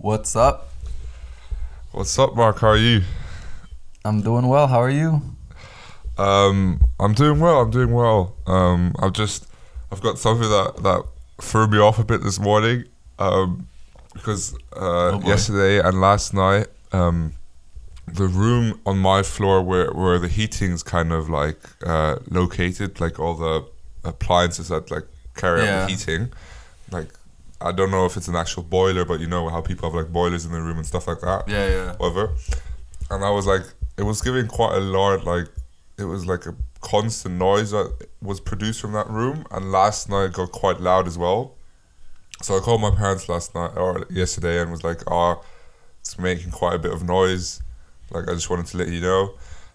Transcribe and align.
What's 0.00 0.34
up? 0.34 0.70
What's 1.92 2.18
up, 2.18 2.34
Mark? 2.34 2.60
How 2.60 2.68
are 2.68 2.76
you? 2.78 3.02
I'm 4.02 4.22
doing 4.22 4.46
well. 4.48 4.66
How 4.66 4.80
are 4.80 4.88
you? 4.90 5.20
Um, 6.16 6.80
I'm 6.98 7.12
doing 7.12 7.38
well. 7.38 7.60
I'm 7.60 7.70
doing 7.70 7.92
well. 7.92 8.34
Um, 8.46 8.94
I've 8.98 9.12
just, 9.12 9.46
I've 9.92 10.00
got 10.00 10.18
something 10.18 10.48
that 10.48 10.76
that 10.82 11.04
threw 11.42 11.66
me 11.66 11.76
off 11.78 11.98
a 11.98 12.04
bit 12.04 12.22
this 12.22 12.40
morning. 12.40 12.84
Um, 13.18 13.66
because 14.14 14.54
uh, 14.74 15.12
Oh, 15.18 15.22
yesterday 15.24 15.86
and 15.86 16.00
last 16.00 16.32
night, 16.32 16.68
um, 16.92 17.34
the 18.06 18.26
room 18.26 18.80
on 18.86 18.96
my 18.98 19.22
floor 19.22 19.60
where 19.62 19.92
where 19.92 20.18
the 20.18 20.28
heating's 20.28 20.82
kind 20.82 21.12
of 21.12 21.28
like 21.28 21.60
uh, 21.86 22.16
located, 22.30 23.00
like 23.00 23.20
all 23.20 23.34
the 23.34 23.66
appliances 24.02 24.68
that 24.68 24.90
like 24.90 25.04
carry 25.36 25.60
out 25.60 25.64
Yeah. 25.66 25.84
the 25.84 25.90
heating, 25.92 26.32
like. 26.90 27.08
I 27.60 27.72
don't 27.72 27.90
know 27.90 28.06
if 28.06 28.16
it's 28.16 28.28
an 28.28 28.36
actual 28.36 28.62
boiler, 28.62 29.04
but 29.04 29.20
you 29.20 29.26
know 29.26 29.48
how 29.48 29.60
people 29.60 29.90
have 29.90 29.94
like 30.00 30.12
boilers 30.12 30.44
in 30.46 30.52
their 30.52 30.62
room 30.62 30.78
and 30.78 30.86
stuff 30.86 31.06
like 31.06 31.20
that. 31.20 31.48
Yeah, 31.48 31.68
yeah. 31.68 31.96
whatever. 31.96 32.34
And 33.10 33.24
I 33.24 33.30
was 33.30 33.46
like, 33.46 33.62
it 33.98 34.02
was 34.04 34.22
giving 34.22 34.46
quite 34.46 34.74
a 34.76 34.80
lot, 34.80 35.24
like, 35.24 35.46
it 35.98 36.04
was 36.04 36.26
like 36.26 36.46
a 36.46 36.54
constant 36.80 37.34
noise 37.36 37.72
that 37.72 38.06
was 38.22 38.40
produced 38.40 38.80
from 38.80 38.92
that 38.92 39.08
room. 39.10 39.44
And 39.50 39.70
last 39.72 40.08
night 40.08 40.24
it 40.26 40.32
got 40.32 40.52
quite 40.52 40.80
loud 40.80 41.06
as 41.06 41.18
well. 41.18 41.54
So 42.42 42.56
I 42.56 42.60
called 42.60 42.80
my 42.80 42.90
parents 42.90 43.28
last 43.28 43.54
night 43.54 43.72
or 43.76 44.06
yesterday 44.08 44.62
and 44.62 44.70
was 44.70 44.82
like, 44.82 45.00
oh, 45.10 45.44
it's 46.00 46.18
making 46.18 46.52
quite 46.52 46.74
a 46.76 46.78
bit 46.78 46.92
of 46.92 47.02
noise. 47.04 47.60
Like, 48.10 48.28
I 48.30 48.32
just 48.32 48.48
wanted 48.48 48.66
to 48.66 48.78
let 48.78 48.88
you 48.88 49.00
know. 49.02 49.34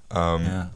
Um, 0.09 0.43
Yeah. 0.43 0.67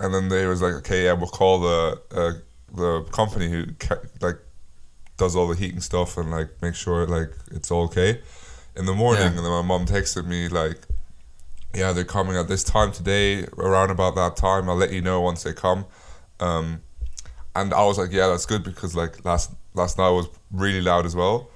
and 0.00 0.12
then 0.12 0.28
they 0.28 0.46
was 0.46 0.60
like, 0.62 0.74
okay, 0.74 1.04
yeah, 1.04 1.12
we'll 1.12 1.28
call 1.28 1.60
the 1.60 2.00
uh, 2.10 2.32
the 2.74 3.02
company 3.12 3.48
who 3.48 3.66
ca- 3.78 4.02
like 4.20 4.38
does 5.18 5.36
all 5.36 5.46
the 5.48 5.56
heating 5.56 5.80
stuff 5.80 6.16
and 6.16 6.30
like 6.30 6.48
make 6.62 6.74
sure 6.74 7.06
like 7.06 7.30
it's 7.50 7.70
all 7.70 7.84
okay 7.84 8.20
in 8.76 8.86
the 8.86 8.94
morning. 8.94 9.22
Yeah. 9.22 9.28
And 9.28 9.38
then 9.38 9.50
my 9.50 9.62
mom 9.62 9.84
texted 9.86 10.26
me 10.26 10.48
like, 10.48 10.78
yeah, 11.74 11.92
they're 11.92 12.04
coming 12.04 12.36
at 12.36 12.48
this 12.48 12.64
time 12.64 12.92
today, 12.92 13.44
around 13.58 13.90
about 13.90 14.14
that 14.14 14.36
time. 14.36 14.68
I'll 14.70 14.76
let 14.76 14.92
you 14.92 15.02
know 15.02 15.20
once 15.20 15.42
they 15.42 15.52
come. 15.52 15.84
Um, 16.40 16.80
and 17.54 17.74
I 17.74 17.84
was 17.84 17.98
like, 17.98 18.12
yeah, 18.12 18.28
that's 18.28 18.46
good 18.46 18.62
because 18.64 18.94
like 18.96 19.24
last 19.24 19.50
last 19.74 19.98
night 19.98 20.10
was 20.10 20.28
really 20.50 20.80
loud 20.80 21.04
as 21.04 21.14
well. 21.14 21.50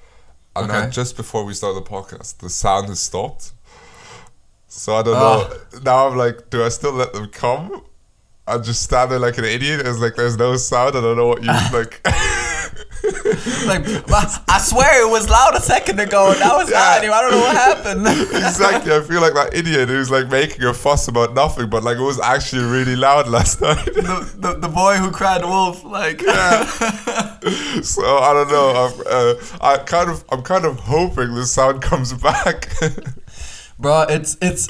And 0.55 0.69
Okay. 0.71 0.81
then 0.81 0.91
just 0.91 1.17
before 1.17 1.45
we 1.45 1.55
started 1.55 1.83
the 1.83 1.89
podcast, 1.89 2.39
the 2.39 2.51
sound 2.51 2.89
has 2.89 3.01
stopped. 3.01 3.53
So 4.69 4.97
I 4.97 5.03
don't 5.03 5.17
Ah. 5.17 5.49
know. 5.73 5.81
Now 5.83 6.09
I'm 6.09 6.17
like, 6.17 6.51
do 6.51 6.63
I 6.65 6.69
still 6.69 6.93
let 6.93 7.13
them 7.15 7.29
come? 7.29 7.83
I 8.47 8.59
just 8.59 8.83
stand 8.83 9.11
there 9.13 9.19
like 9.21 9.39
an 9.39 9.45
idiot. 9.45 9.87
It's 9.87 9.99
like 10.01 10.17
there's 10.17 10.37
no 10.37 10.57
sound. 10.57 10.97
I 10.97 11.01
don't 11.01 11.17
know 11.17 11.29
what 11.29 11.43
you 11.43 11.49
like. 11.73 12.01
Like, 13.67 13.85
I 14.49 14.59
swear 14.59 15.07
it 15.07 15.11
was 15.11 15.29
loud 15.29 15.55
a 15.57 15.61
second 15.61 15.99
ago, 16.01 16.31
and 16.31 16.41
now 16.41 16.61
it's 16.61 16.71
not 16.71 16.77
Yeah. 16.79 16.99
anymore. 16.99 17.17
I 17.17 17.21
don't 17.23 17.31
know 17.33 17.41
what 17.41 17.57
happened. 17.57 18.07
exactly. 18.37 18.93
I 18.95 19.01
feel 19.01 19.21
like 19.21 19.35
that 19.35 19.55
idiot 19.55 19.89
who's 19.89 20.11
like 20.11 20.29
making 20.29 20.65
a 20.65 20.73
fuss 20.75 21.09
about 21.09 21.35
nothing, 21.35 21.69
but 21.71 21.83
like 21.83 21.97
it 21.97 22.03
was 22.03 22.21
actually 22.21 22.65
really 22.65 22.97
loud 22.97 23.29
last 23.29 23.61
night. 23.69 23.85
the, 23.87 24.31
the, 24.39 24.55
the 24.55 24.69
boy 24.69 24.97
who 24.97 25.11
cried 25.11 25.45
wolf, 25.45 25.83
like, 25.85 26.21
so 26.21 28.03
I 28.19 28.33
don't 28.33 28.49
know. 28.51 28.71
I'm, 28.71 29.01
uh, 29.07 29.35
I 29.61 29.79
kind 29.79 30.11
of, 30.11 30.25
I'm 30.31 30.43
kind 30.43 30.65
of 30.65 30.79
hoping 30.81 31.35
the 31.35 31.47
sound 31.47 31.83
comes 31.83 32.13
back. 32.13 32.69
bro, 33.79 34.03
it's 34.09 34.37
it's. 34.41 34.69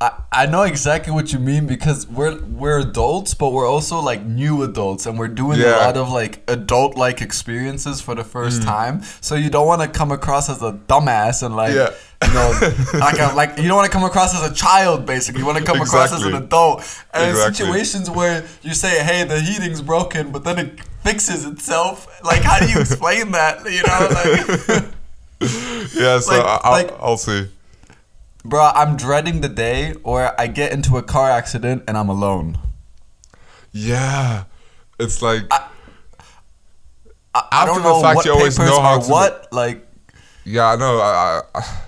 I, 0.00 0.22
I 0.30 0.46
know 0.46 0.62
exactly 0.62 1.12
what 1.12 1.32
you 1.32 1.40
mean 1.40 1.66
because 1.66 2.06
we're 2.06 2.40
we're 2.44 2.78
adults, 2.78 3.34
but 3.34 3.50
we're 3.50 3.68
also 3.68 3.98
like 4.00 4.24
new 4.24 4.62
adults, 4.62 5.06
and 5.06 5.18
we're 5.18 5.26
doing 5.26 5.60
a 5.60 5.70
lot 5.70 5.96
of 5.96 6.10
like 6.10 6.40
adult 6.46 6.96
like 6.96 7.20
experiences 7.20 8.00
for 8.00 8.14
the 8.14 8.22
first 8.22 8.62
mm. 8.62 8.64
time. 8.64 9.02
So 9.20 9.34
you 9.34 9.50
don't 9.50 9.66
want 9.66 9.82
to 9.82 9.88
come 9.88 10.12
across 10.12 10.48
as 10.48 10.62
a 10.62 10.72
dumbass 10.72 11.42
and 11.42 11.56
like 11.56 11.74
Yeah. 11.74 11.90
you 12.24 12.32
know 12.32 12.48
like 13.00 13.18
a, 13.18 13.34
like 13.34 13.58
you 13.58 13.66
don't 13.66 13.76
want 13.76 13.90
to 13.90 13.92
come 13.92 14.04
across 14.04 14.40
as 14.40 14.48
a 14.48 14.54
child. 14.54 15.04
Basically, 15.04 15.40
you 15.40 15.46
want 15.46 15.58
to 15.58 15.64
come 15.64 15.80
across 15.80 16.12
as 16.12 16.22
an 16.22 16.34
adult. 16.34 16.84
And 17.12 17.30
Exactly. 17.30 17.54
situations 17.56 18.08
where 18.08 18.44
you 18.62 18.74
say, 18.74 19.02
"Hey, 19.02 19.24
the 19.24 19.40
heating's 19.40 19.82
broken," 19.82 20.30
but 20.30 20.44
then 20.44 20.60
it 20.60 20.80
fixes 21.02 21.44
itself. 21.44 22.06
Like, 22.22 22.42
how 22.42 22.60
do 22.60 22.70
you 22.70 22.78
explain 22.78 23.32
that? 23.32 23.64
You 23.64 23.82
know, 23.82 24.08
like. 24.14 24.84
yeah. 25.94 26.20
So 26.20 26.36
Like- 26.36 26.46
I, 26.46 26.60
I'll, 26.62 26.72
like- 26.72 26.92
I'll 27.00 27.16
see. 27.16 27.48
Bro, 28.48 28.70
I'm 28.74 28.96
dreading 28.96 29.40
the 29.42 29.48
day 29.48 29.92
where 30.02 30.38
I 30.40 30.46
get 30.46 30.72
into 30.72 30.96
a 30.96 31.02
car 31.02 31.30
accident 31.30 31.84
and 31.86 31.98
I'm 31.98 32.08
alone. 32.08 32.58
Yeah. 33.72 34.44
It's 34.98 35.20
like 35.20 35.42
I, 35.50 35.68
I 37.34 37.48
After 37.52 37.74
don't 37.74 37.82
the 37.82 37.88
know 37.90 38.00
fact 38.00 38.16
what 38.16 38.24
you 38.24 38.32
always 38.32 38.56
papers 38.56 38.70
know 38.70 38.80
how 38.80 39.00
to- 39.00 39.10
what. 39.10 39.48
Like, 39.52 39.86
Yeah, 40.44 40.68
I 40.72 40.76
know. 40.76 40.98
I, 40.98 41.42
I, 41.54 41.78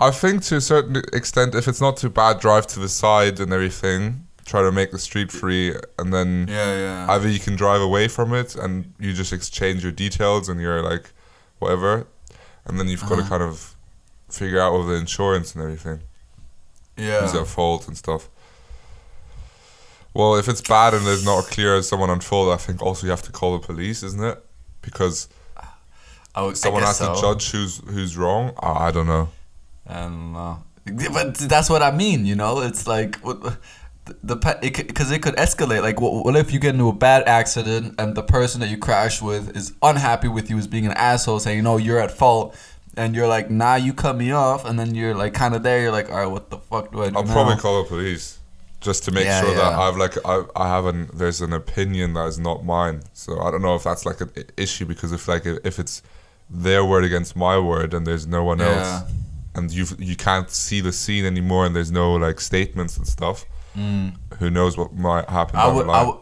I 0.00 0.10
think 0.10 0.42
to 0.44 0.56
a 0.56 0.60
certain 0.60 0.96
extent, 1.12 1.54
if 1.54 1.68
it's 1.68 1.80
not 1.80 1.96
too 1.96 2.10
bad, 2.10 2.40
drive 2.40 2.66
to 2.68 2.80
the 2.80 2.88
side 2.88 3.38
and 3.40 3.52
everything. 3.52 4.24
Try 4.44 4.62
to 4.62 4.72
make 4.72 4.92
the 4.92 4.98
street 4.98 5.30
free, 5.30 5.74
and 5.98 6.10
then 6.10 6.46
yeah, 6.48 6.74
yeah, 6.74 7.06
either 7.10 7.28
you 7.28 7.38
can 7.38 7.54
drive 7.54 7.82
away 7.82 8.08
from 8.08 8.32
it 8.32 8.56
and 8.56 8.94
you 8.98 9.12
just 9.12 9.30
exchange 9.30 9.82
your 9.82 9.92
details 9.92 10.48
and 10.48 10.58
you're 10.58 10.80
like, 10.82 11.10
whatever, 11.58 12.06
and 12.64 12.80
then 12.80 12.88
you've 12.88 13.02
got 13.02 13.16
to 13.16 13.20
Uh-huh. 13.20 13.28
kind 13.28 13.42
of 13.42 13.76
figure 14.30 14.58
out 14.58 14.72
with 14.78 14.86
the 14.88 14.94
insurance 14.94 15.54
and 15.54 15.62
everything 15.62 16.00
who's 16.98 17.34
yeah. 17.34 17.40
at 17.40 17.46
fault 17.46 17.88
and 17.88 17.96
stuff. 17.96 18.28
Well, 20.14 20.36
if 20.36 20.48
it's 20.48 20.60
bad 20.60 20.94
and 20.94 21.06
there's 21.06 21.24
not 21.24 21.44
clear 21.44 21.76
as 21.76 21.88
someone 21.88 22.10
on 22.10 22.20
fault, 22.20 22.48
I 22.48 22.56
think 22.56 22.82
also 22.82 23.06
you 23.06 23.10
have 23.10 23.22
to 23.22 23.32
call 23.32 23.58
the 23.58 23.64
police, 23.64 24.02
isn't 24.02 24.22
it? 24.22 24.44
Because 24.82 25.28
oh, 25.56 25.68
I 26.34 26.42
would, 26.42 26.56
someone 26.56 26.82
has 26.82 26.98
guess 26.98 27.16
to 27.16 27.20
judge 27.20 27.50
who's 27.50 27.78
who's 27.78 28.16
wrong. 28.16 28.52
I 28.58 28.88
I 28.88 28.90
don't 28.90 29.06
know. 29.06 29.28
I 29.86 30.00
don't 30.00 30.32
know. 30.32 30.62
But 31.12 31.34
that's 31.36 31.68
what 31.68 31.82
I 31.82 31.90
mean, 31.90 32.24
you 32.26 32.34
know? 32.34 32.60
It's 32.60 32.86
like, 32.86 33.20
the 34.22 34.36
because 34.62 35.10
it, 35.10 35.22
could 35.22 35.36
escalate. 35.36 35.82
Like, 35.82 36.00
what, 36.00 36.24
what 36.24 36.36
if 36.36 36.52
you 36.52 36.58
get 36.58 36.74
into 36.74 36.88
a 36.88 36.92
bad 36.92 37.28
accident 37.28 37.94
and 37.98 38.14
the 38.14 38.22
person 38.22 38.60
that 38.60 38.70
you 38.70 38.78
crashed 38.78 39.22
with 39.22 39.56
is 39.56 39.74
unhappy 39.82 40.28
with 40.28 40.50
you, 40.50 40.58
as 40.58 40.66
being 40.66 40.86
an 40.86 40.92
asshole, 40.92 41.40
saying, 41.40 41.62
no, 41.62 41.76
you're 41.76 42.00
at 42.00 42.10
fault. 42.10 42.56
And 42.98 43.14
you're 43.14 43.28
like, 43.28 43.48
nah, 43.50 43.76
you 43.76 43.92
cut 43.94 44.16
me 44.16 44.32
off. 44.32 44.64
And 44.64 44.78
then 44.78 44.94
you're 44.94 45.14
like, 45.14 45.32
kind 45.34 45.54
of 45.54 45.62
there. 45.62 45.80
You're 45.80 45.92
like, 45.92 46.10
all 46.10 46.16
right, 46.18 46.26
what 46.26 46.50
the 46.50 46.58
fuck 46.58 46.92
do 46.92 47.02
I 47.02 47.10
do 47.10 47.16
I'll 47.16 47.24
now? 47.24 47.32
probably 47.32 47.56
call 47.56 47.82
the 47.82 47.88
police 47.88 48.38
just 48.80 49.04
to 49.04 49.10
make 49.12 49.24
Yeah, 49.24 49.40
sure 49.40 49.54
that. 49.54 49.72
I've 49.72 49.96
like 49.96 50.14
I, 50.24 50.42
I 50.54 50.68
have 50.68 50.84
an 50.86 51.10
there's 51.14 51.40
an 51.40 51.52
opinion 51.52 52.14
that 52.14 52.26
is 52.26 52.38
not 52.38 52.64
mine. 52.64 53.02
So 53.12 53.40
I 53.40 53.50
don't 53.50 53.62
know 53.62 53.74
if 53.74 53.84
that's 53.84 54.04
like 54.04 54.20
an 54.20 54.30
issue 54.56 54.84
because 54.84 55.12
if 55.12 55.26
like 55.28 55.46
if 55.46 55.78
it's 55.78 56.02
their 56.50 56.84
word 56.84 57.04
against 57.04 57.36
my 57.36 57.58
word 57.58 57.92
and 57.94 58.06
there's 58.06 58.26
no 58.26 58.42
one 58.44 58.58
Yeah. 58.58 58.66
else 59.02 59.12
and 59.54 59.70
you 59.72 59.84
you 59.98 60.16
can't 60.16 60.50
see 60.50 60.80
the 60.80 60.92
scene 60.92 61.24
anymore 61.24 61.66
and 61.66 61.74
there's 61.76 61.90
no 61.92 62.14
like 62.14 62.40
statements 62.40 62.96
and 62.96 63.06
stuff. 63.06 63.44
Who 64.38 64.50
knows 64.50 64.76
what 64.76 64.92
might 64.94 65.28
happen 65.28 65.56
Mm. 65.56 65.62
I 65.62 65.68
would, 65.72 65.88
I 65.88 66.02
would, 66.06 66.16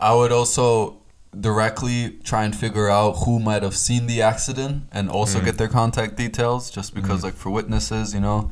I 0.00 0.14
would 0.14 0.32
also 0.32 0.96
directly 1.40 2.18
try 2.24 2.44
and 2.44 2.54
figure 2.54 2.88
out 2.88 3.12
who 3.24 3.38
might 3.38 3.62
have 3.62 3.76
seen 3.76 4.06
the 4.06 4.22
accident 4.22 4.84
and 4.92 5.10
also 5.10 5.40
Mm. 5.40 5.44
get 5.44 5.58
their 5.58 5.68
contact 5.68 6.16
details, 6.16 6.70
just 6.70 6.94
because, 6.94 7.22
like, 7.24 7.34
for 7.34 7.50
witnesses, 7.50 8.14
you 8.14 8.20
know, 8.20 8.50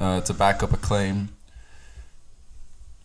uh, 0.00 0.20
to 0.22 0.32
back 0.34 0.62
up 0.62 0.72
a 0.72 0.76
claim. 0.76 1.28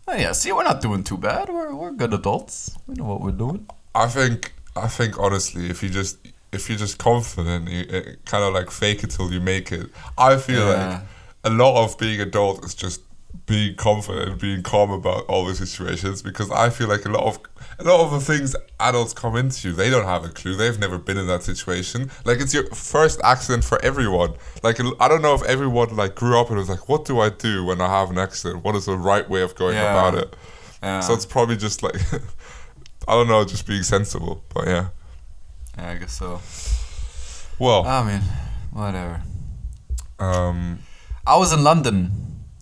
Oh 0.07 0.15
yeah, 0.15 0.31
see, 0.31 0.51
we're 0.51 0.63
not 0.63 0.81
doing 0.81 1.03
too 1.03 1.17
bad. 1.17 1.49
We're 1.49 1.73
we're 1.75 1.91
good 1.91 2.13
adults. 2.13 2.75
We 2.87 2.95
know 2.95 3.05
what 3.05 3.21
we're 3.21 3.31
doing. 3.31 3.67
I 3.93 4.07
think 4.07 4.53
I 4.75 4.87
think 4.87 5.19
honestly, 5.19 5.69
if 5.69 5.83
you 5.83 5.89
just 5.89 6.17
if 6.51 6.67
you're 6.67 6.79
just 6.79 6.97
confident, 6.97 7.69
you 7.69 7.85
kind 8.25 8.43
of 8.43 8.53
like 8.53 8.71
fake 8.71 9.03
it 9.03 9.11
till 9.11 9.31
you 9.31 9.39
make 9.39 9.71
it. 9.71 9.87
I 10.17 10.37
feel 10.37 10.67
Yeah. 10.67 10.89
like 10.89 11.01
a 11.43 11.49
lot 11.51 11.83
of 11.83 11.97
being 11.99 12.19
adult 12.21 12.65
is 12.65 12.73
just 12.73 13.01
being 13.45 13.75
confident, 13.75 14.39
being 14.39 14.61
calm 14.63 14.91
about 14.91 15.25
all 15.25 15.45
the 15.45 15.55
situations. 15.55 16.21
Because 16.21 16.49
I 16.51 16.69
feel 16.69 16.87
like 16.87 17.05
a 17.05 17.09
lot 17.09 17.23
of 17.23 17.39
a 17.79 17.83
lot 17.83 18.01
of 18.01 18.11
the 18.11 18.19
things 18.19 18.55
adults 18.79 19.13
come 19.13 19.35
into, 19.35 19.71
they 19.73 19.89
don't 19.89 20.05
have 20.05 20.25
a 20.25 20.29
clue. 20.29 20.55
They've 20.55 20.77
never 20.79 20.97
been 20.97 21.17
in 21.17 21.27
that 21.27 21.43
situation. 21.43 22.11
Like 22.25 22.39
it's 22.39 22.53
your 22.53 22.65
first 22.67 23.19
accident 23.23 23.63
for 23.63 23.83
everyone. 23.83 24.33
Like 24.63 24.79
I 24.99 25.07
don't 25.07 25.21
know 25.21 25.33
if 25.35 25.43
everyone 25.43 25.95
like 25.95 26.15
grew 26.15 26.39
up 26.39 26.49
and 26.49 26.57
was 26.57 26.69
like, 26.69 26.89
what 26.89 27.05
do 27.05 27.19
I 27.19 27.29
do 27.29 27.65
when 27.65 27.81
I 27.81 27.87
have 27.87 28.09
an 28.11 28.17
accident? 28.17 28.63
What 28.63 28.75
is 28.75 28.85
the 28.85 28.97
right 28.97 29.27
way 29.29 29.41
of 29.41 29.55
going 29.55 29.75
Yeah. 29.75 29.91
about 29.91 30.15
it? 30.21 30.35
Yeah. 30.83 30.99
So 31.01 31.13
it's 31.13 31.25
probably 31.25 31.57
just 31.57 31.81
like 31.83 31.95
I 33.07 33.13
don't 33.13 33.27
know, 33.27 33.43
just 33.45 33.65
being 33.67 33.83
sensible. 33.83 34.43
But 34.53 34.67
yeah. 34.67 34.87
yeah, 35.77 35.89
I 35.91 35.95
guess 35.97 36.13
so. 36.13 36.41
Well, 37.59 37.85
I 37.85 38.03
mean, 38.03 38.21
whatever. 38.71 39.21
um, 40.19 40.79
I 41.27 41.35
was 41.37 41.51
in 41.53 41.63
London. 41.63 42.11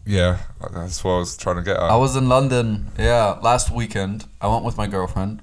Yeah, 0.08 0.38
that's 0.74 1.04
what 1.04 1.12
I 1.12 1.18
was 1.20 1.38
trying 1.38 1.58
to 1.58 1.62
get 1.62 1.76
at. 1.78 1.84
I 1.84 1.98
was 1.98 2.16
in 2.16 2.28
London, 2.30 2.88
yeah, 2.98 3.38
last 3.42 3.70
weekend. 3.70 4.26
I 4.42 4.48
went 4.48 4.64
with 4.64 4.78
my 4.78 4.88
girlfriend. 4.88 5.42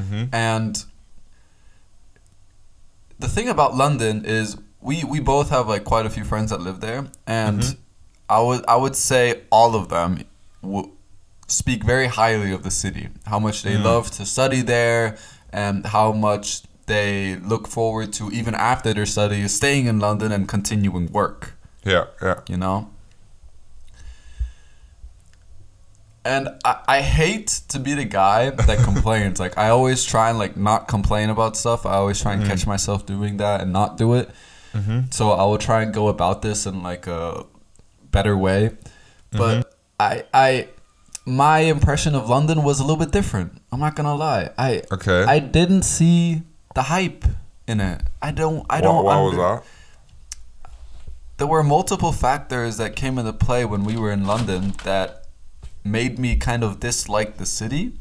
Mhm. 0.00 0.28
And 0.32 0.84
the 3.18 3.28
thing 3.28 3.48
about 3.48 3.74
London 3.74 4.24
is 4.24 4.56
we 4.80 5.04
we 5.04 5.20
both 5.20 5.50
have 5.50 5.68
like 5.68 5.84
quite 5.84 6.06
a 6.06 6.10
few 6.10 6.24
friends 6.24 6.50
that 6.50 6.60
live 6.60 6.80
there 6.80 7.06
and 7.26 7.76
I 8.28 8.40
would 8.40 8.64
I 8.68 8.76
would 8.76 8.94
say 8.96 9.42
all 9.50 9.74
of 9.74 9.88
them 9.88 10.22
w- 10.62 10.90
speak 11.48 11.82
very 11.82 12.06
highly 12.06 12.52
of 12.52 12.62
the 12.62 12.70
city. 12.70 13.08
How 13.26 13.38
much 13.38 13.62
they 13.62 13.76
love 13.76 14.10
to 14.12 14.26
study 14.26 14.62
there 14.62 15.16
and 15.52 15.86
how 15.86 16.12
much 16.12 16.62
they 16.86 17.36
look 17.36 17.66
forward 17.68 18.12
to 18.14 18.30
even 18.30 18.54
after 18.54 18.94
their 18.94 19.06
studies 19.06 19.54
staying 19.54 19.86
in 19.86 19.98
London 19.98 20.30
and 20.32 20.46
continuing 20.48 21.10
work. 21.12 21.54
Yeah, 21.84 22.04
yeah. 22.22 22.40
you 22.48 22.56
know. 22.56 22.90
And 26.24 26.48
I, 26.64 26.80
I 26.88 27.00
hate 27.00 27.48
to 27.68 27.78
be 27.78 27.94
the 27.94 28.04
guy 28.04 28.50
that 28.50 28.78
complains. 28.84 29.40
like 29.40 29.56
I 29.56 29.70
always 29.70 30.04
try 30.04 30.30
and 30.30 30.38
like 30.38 30.56
not 30.56 30.88
complain 30.88 31.30
about 31.30 31.56
stuff. 31.56 31.86
I 31.86 31.94
always 31.94 32.20
try 32.20 32.34
and 32.34 32.44
catch 32.44 32.60
mm-hmm. 32.60 32.70
myself 32.70 33.06
doing 33.06 33.38
that 33.38 33.60
and 33.60 33.72
not 33.72 33.96
do 33.96 34.14
it. 34.14 34.30
Mm-hmm. 34.72 35.10
So 35.10 35.30
I 35.30 35.44
will 35.44 35.58
try 35.58 35.82
and 35.82 35.94
go 35.94 36.08
about 36.08 36.42
this 36.42 36.66
in 36.66 36.82
like 36.82 37.06
a 37.06 37.46
better 38.10 38.36
way. 38.36 38.76
But 39.30 39.60
mm-hmm. 39.60 39.70
I 40.00 40.24
I 40.34 40.68
my 41.24 41.60
impression 41.60 42.14
of 42.14 42.28
London 42.28 42.62
was 42.62 42.80
a 42.80 42.82
little 42.82 42.96
bit 42.96 43.12
different. 43.12 43.60
I'm 43.72 43.80
not 43.80 43.96
gonna 43.96 44.14
lie. 44.14 44.50
I 44.58 44.82
Okay. 44.92 45.24
I 45.24 45.38
didn't 45.38 45.82
see 45.82 46.42
the 46.74 46.82
hype 46.82 47.24
in 47.66 47.80
it. 47.80 48.02
I 48.20 48.32
don't 48.32 48.66
I 48.68 48.80
don't 48.80 49.04
What, 49.04 49.04
what 49.04 49.24
was 49.24 49.36
that? 49.36 49.64
there 51.38 51.46
were 51.46 51.62
multiple 51.62 52.12
factors 52.12 52.76
that 52.76 52.96
came 52.96 53.16
into 53.16 53.32
play 53.32 53.64
when 53.64 53.84
we 53.84 53.96
were 53.96 54.10
in 54.10 54.26
London 54.26 54.74
that 54.84 55.17
made 55.84 56.18
me 56.18 56.36
kind 56.36 56.62
of 56.64 56.80
dislike 56.80 57.36
the 57.36 57.46
city. 57.46 57.92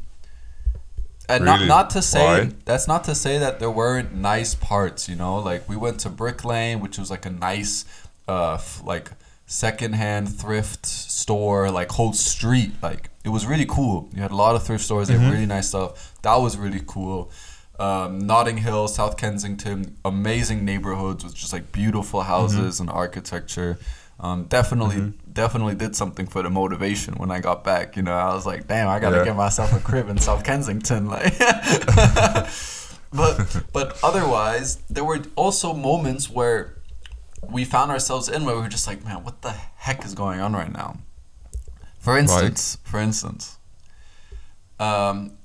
And 1.30 1.44
not 1.44 1.56
Really? 1.58 1.68
not 1.68 1.90
to 1.92 2.02
say 2.02 2.24
Why? 2.24 2.50
that's 2.66 2.88
not 2.88 3.04
to 3.06 3.14
say 3.16 3.38
that 3.38 3.60
there 3.60 3.70
weren't 3.70 4.14
nice 4.14 4.56
parts, 4.56 5.10
you 5.10 5.16
know. 5.16 5.38
Like 5.40 5.68
we 5.68 5.76
went 5.76 6.00
to 6.02 6.10
Brick 6.10 6.46
Lane, 6.46 6.80
which 6.80 6.98
was 6.98 7.12
like 7.12 7.26
a 7.26 7.30
nice, 7.30 7.84
uh, 8.30 8.54
f- 8.54 8.82
like 8.86 9.12
secondhand 9.46 10.30
thrift 10.34 10.86
store, 10.86 11.70
like 11.70 11.92
whole 11.92 12.14
street. 12.14 12.72
Like 12.82 13.10
it 13.26 13.30
was 13.30 13.46
really 13.46 13.66
cool. 13.66 14.08
You 14.14 14.22
had 14.22 14.32
a 14.32 14.36
lot 14.38 14.56
of 14.56 14.64
thrift 14.64 14.86
stores. 14.86 15.10
They 15.10 15.16
Mm-hmm. 15.16 15.24
had 15.24 15.34
really 15.34 15.46
nice 15.46 15.68
stuff. 15.70 16.14
That 16.22 16.36
was 16.38 16.58
really 16.58 16.82
cool. 16.88 17.30
Um, 17.78 18.20
Notting 18.20 18.58
Hill, 18.58 18.88
South 18.88 19.18
Kensington, 19.18 19.98
amazing 20.06 20.64
neighborhoods 20.66 21.24
with 21.26 21.36
just 21.36 21.52
like 21.54 21.72
beautiful 21.74 22.22
houses 22.22 22.80
and 22.80 22.90
architecture. 22.90 23.78
Um, 24.20 24.46
definitely, 24.46 25.14
definitely 25.32 25.76
did 25.76 25.96
something 25.96 26.26
for 26.26 26.42
the 26.42 26.50
motivation 26.50 27.14
when 27.16 27.30
I 27.30 27.40
got 27.40 27.64
back. 27.64 27.96
You 27.96 28.02
know, 28.02 28.14
I 28.14 28.34
was 28.34 28.46
like, 28.48 28.68
damn, 28.68 28.88
I 28.90 29.00
gotta 29.00 29.18
Yeah. 29.18 29.26
get 29.26 29.36
myself 29.36 29.72
a 29.74 29.80
crib 29.80 30.10
in 30.10 30.18
South 30.18 30.44
Kensington. 30.44 31.08
Like, 31.10 31.38
but 33.14 33.64
but 33.72 33.98
otherwise, 34.04 34.78
there 34.90 35.04
were 35.04 35.20
also 35.36 35.72
moments 35.74 36.30
where 36.30 36.74
we 37.50 37.64
found 37.64 37.92
ourselves 37.92 38.28
in 38.28 38.44
where 38.44 38.56
we 38.56 38.62
were 38.62 38.68
just 38.68 38.88
like, 38.88 39.04
man, 39.06 39.24
what 39.24 39.42
the 39.44 39.52
heck 39.52 40.04
is 40.04 40.14
going 40.16 40.40
on 40.40 40.54
right 40.54 40.72
now? 40.72 40.98
For 42.00 42.18
instance, 42.18 42.78
for 42.84 43.00
instance, 43.00 43.58
um, 44.80 45.37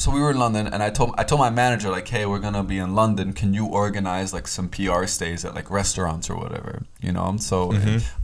so 0.00 0.10
we 0.10 0.20
were 0.20 0.30
in 0.30 0.38
London, 0.38 0.66
and 0.66 0.82
I 0.82 0.88
told 0.88 1.14
I 1.18 1.24
told 1.24 1.40
my 1.40 1.50
manager 1.50 1.90
like, 1.90 2.08
hey, 2.08 2.24
we're 2.24 2.38
gonna 2.38 2.64
be 2.64 2.78
in 2.78 2.94
London. 2.94 3.34
Can 3.34 3.52
you 3.52 3.66
organize 3.66 4.32
like 4.32 4.48
some 4.48 4.70
PR 4.70 5.04
stays 5.04 5.44
at 5.44 5.54
like 5.54 5.70
restaurants 5.70 6.30
or 6.30 6.36
whatever? 6.36 6.82
You 7.02 7.12
know. 7.12 7.36
So 7.38 7.66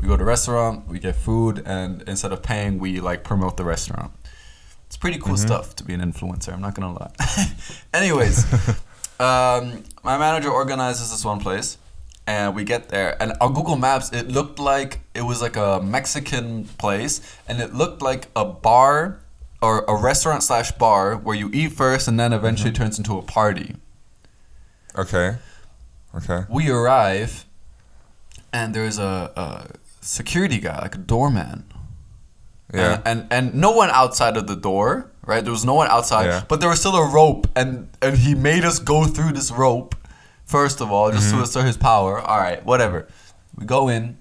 we 0.01 0.09
go 0.09 0.17
to 0.17 0.25
restaurant, 0.25 0.89
we 0.89 0.99
get 0.99 1.17
food, 1.17 1.63
and 1.67 2.03
instead 2.09 2.33
of 2.33 2.43
paying, 2.43 2.79
we 2.79 3.01
like 3.01 3.25
promote 3.25 3.59
the 3.59 3.65
restaurant. 3.65 4.13
It's 4.87 4.97
pretty 4.97 5.19
cool 5.19 5.37
stuff 5.37 5.77
to 5.77 5.85
be 5.85 5.93
an 5.93 6.01
influencer. 6.01 6.55
I'm 6.55 6.63
not 6.63 6.75
gonna 6.75 6.95
lie. 6.95 7.13
Anyways, 7.93 8.45
um, 9.21 9.85
my 10.03 10.17
manager 10.17 10.49
organizes 10.49 11.11
this 11.11 11.27
one 11.27 11.41
place, 11.41 11.77
and 12.27 12.55
we 12.55 12.65
get 12.65 12.89
there, 12.89 13.21
and 13.21 13.35
on 13.43 13.53
Google 13.53 13.77
Maps, 13.77 14.13
it 14.15 14.29
looked 14.29 14.59
like 14.59 15.01
it 15.15 15.23
was 15.23 15.43
like 15.43 15.57
a 15.57 15.83
Mexican 15.83 16.65
place, 16.79 17.21
and 17.47 17.61
it 17.61 17.75
looked 17.75 18.01
like 18.01 18.29
a 18.35 18.47
bar 18.47 19.21
or 19.63 19.85
a 19.89 19.97
restaurant 19.97 20.43
slash 20.43 20.73
bar 20.73 21.17
where 21.17 21.37
you 21.37 21.51
eat 21.53 21.73
first, 21.73 22.09
and 22.09 22.19
then 22.19 22.33
eventually 22.33 22.71
mm-hmm. 22.71 22.83
turns 22.83 22.99
into 22.99 23.19
a 23.19 23.23
party. 23.23 23.77
Okay. 24.97 25.37
Okay. 26.15 26.45
We 26.49 26.71
arrive, 26.71 27.45
and 28.53 28.75
there's 28.75 28.99
a, 28.99 29.33
a 29.37 29.77
security 30.01 30.59
guy, 30.59 30.81
like 30.81 30.95
a 30.95 30.99
doorman. 30.99 31.65
Yeah. 32.73 33.03
And, 33.05 33.21
and 33.31 33.33
and 33.33 33.55
no 33.55 33.71
one 33.71 33.91
outside 33.91 34.37
of 34.37 34.47
the 34.47 34.57
door, 34.57 35.11
right? 35.25 35.43
There 35.43 35.53
was 35.53 35.65
no 35.65 35.75
one 35.75 35.89
outside, 35.89 36.27
Yeah. 36.27 36.45
but 36.49 36.61
there 36.61 36.69
was 36.69 36.81
still 36.81 36.97
a 36.97 37.11
rope, 37.11 37.47
and 37.55 37.89
and 38.03 38.17
he 38.17 38.35
made 38.35 38.65
us 38.65 38.79
go 38.79 39.05
through 39.05 39.33
this 39.33 39.51
rope. 39.51 39.95
First 40.45 40.81
of 40.81 40.91
all, 40.91 41.11
just 41.11 41.29
to 41.31 41.35
mm-hmm. 41.35 41.43
assert 41.43 41.65
his 41.65 41.77
power. 41.77 42.21
All 42.21 42.39
right, 42.39 42.65
whatever. 42.65 43.09
We 43.57 43.67
go 43.67 43.89
in, 43.89 44.17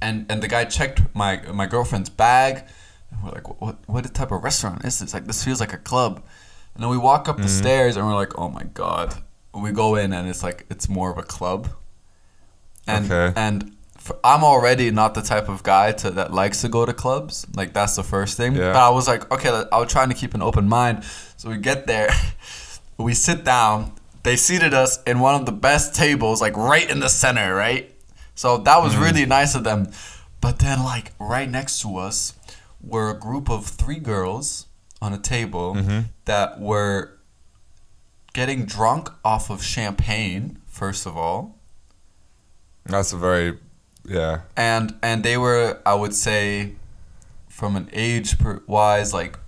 and 0.00 0.26
and 0.30 0.42
the 0.42 0.48
guy 0.48 0.64
checked 0.64 1.02
my 1.14 1.40
my 1.52 1.66
girlfriend's 1.66 2.10
bag. 2.10 2.64
And 3.10 3.22
we're 3.22 3.30
like, 3.30 3.60
what 3.60 3.76
what 3.86 4.14
type 4.14 4.32
of 4.32 4.42
restaurant 4.42 4.84
is 4.84 4.98
this? 4.98 5.14
Like 5.14 5.26
this 5.26 5.44
feels 5.44 5.60
like 5.60 5.72
a 5.72 5.78
club. 5.78 6.22
And 6.74 6.82
then 6.82 6.90
we 6.90 6.98
walk 6.98 7.28
up 7.28 7.36
the 7.36 7.42
mm-hmm. 7.42 7.50
stairs, 7.50 7.96
and 7.96 8.06
we're 8.06 8.14
like, 8.14 8.38
oh 8.38 8.48
my 8.48 8.64
god. 8.74 9.14
We 9.54 9.72
go 9.72 9.96
in, 9.96 10.12
and 10.12 10.28
it's 10.28 10.42
like 10.42 10.66
it's 10.70 10.88
more 10.88 11.10
of 11.10 11.18
a 11.18 11.22
club. 11.22 11.68
And 12.86 13.10
Okay. 13.10 13.32
and 13.36 13.72
f 13.96 14.12
I'm 14.22 14.44
already 14.44 14.90
not 14.90 15.14
the 15.14 15.22
type 15.22 15.48
of 15.48 15.62
guy 15.62 15.92
to 15.92 16.10
that 16.12 16.32
likes 16.32 16.60
to 16.62 16.68
go 16.68 16.86
to 16.86 16.92
clubs. 16.92 17.46
Like 17.54 17.72
that's 17.72 17.96
the 17.96 18.04
first 18.04 18.36
thing. 18.36 18.54
Yeah. 18.54 18.72
But 18.72 18.82
I 18.82 18.90
was 18.90 19.08
like, 19.08 19.30
okay, 19.32 19.50
I 19.72 19.78
was 19.78 19.90
trying 19.90 20.10
to 20.10 20.14
keep 20.14 20.34
an 20.34 20.42
open 20.42 20.68
mind. 20.68 21.04
So 21.36 21.50
we 21.50 21.58
get 21.58 21.86
there, 21.86 22.10
we 22.98 23.14
sit 23.14 23.44
down. 23.44 23.92
They 24.22 24.36
seated 24.36 24.74
us 24.74 25.02
in 25.04 25.20
one 25.20 25.34
of 25.34 25.46
the 25.46 25.52
best 25.52 25.94
tables, 25.94 26.40
like 26.40 26.56
right 26.56 26.88
in 26.88 27.00
the 27.00 27.08
center, 27.08 27.54
right? 27.54 27.94
So 28.34 28.58
that 28.58 28.82
was 28.82 28.92
mm-hmm. 28.92 29.02
really 29.02 29.26
nice 29.26 29.54
of 29.54 29.64
them. 29.64 29.90
But 30.40 30.58
then, 30.60 30.84
like 30.84 31.12
right 31.18 31.50
next 31.50 31.82
to 31.82 31.96
us, 31.96 32.34
were 32.80 33.10
a 33.10 33.14
group 33.18 33.50
of 33.50 33.66
three 33.66 33.98
girls 33.98 34.66
on 35.00 35.12
a 35.12 35.18
table 35.18 35.74
mm-hmm. 35.74 36.00
that 36.24 36.60
were 36.60 37.18
getting 38.32 38.64
drunk 38.64 39.10
off 39.24 39.50
of 39.50 39.62
champagne. 39.62 40.58
First 40.66 41.06
of 41.06 41.16
all, 41.16 41.58
That's 42.84 43.12
a 43.12 43.16
very, 43.16 43.58
yeah. 44.04 44.40
and 44.56 44.94
and 45.02 45.22
they 45.22 45.36
were 45.36 45.80
i 45.84 45.94
would 45.94 46.14
say 46.14 46.72
from 47.48 47.76
an 47.76 47.90
age 47.92 48.38
per, 48.38 48.62
wise 48.66 49.12
like 49.12 49.38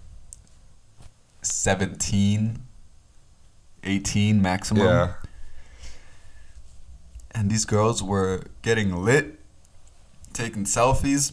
17 1.42 2.58
18 3.84 4.42
maximum 4.42 4.84
Yeah. 4.84 5.12
and 7.30 7.50
these 7.50 7.64
girls 7.64 8.02
were 8.02 8.42
getting 8.62 8.94
lit 9.04 9.38
taking 10.32 10.64
selfies 10.64 11.32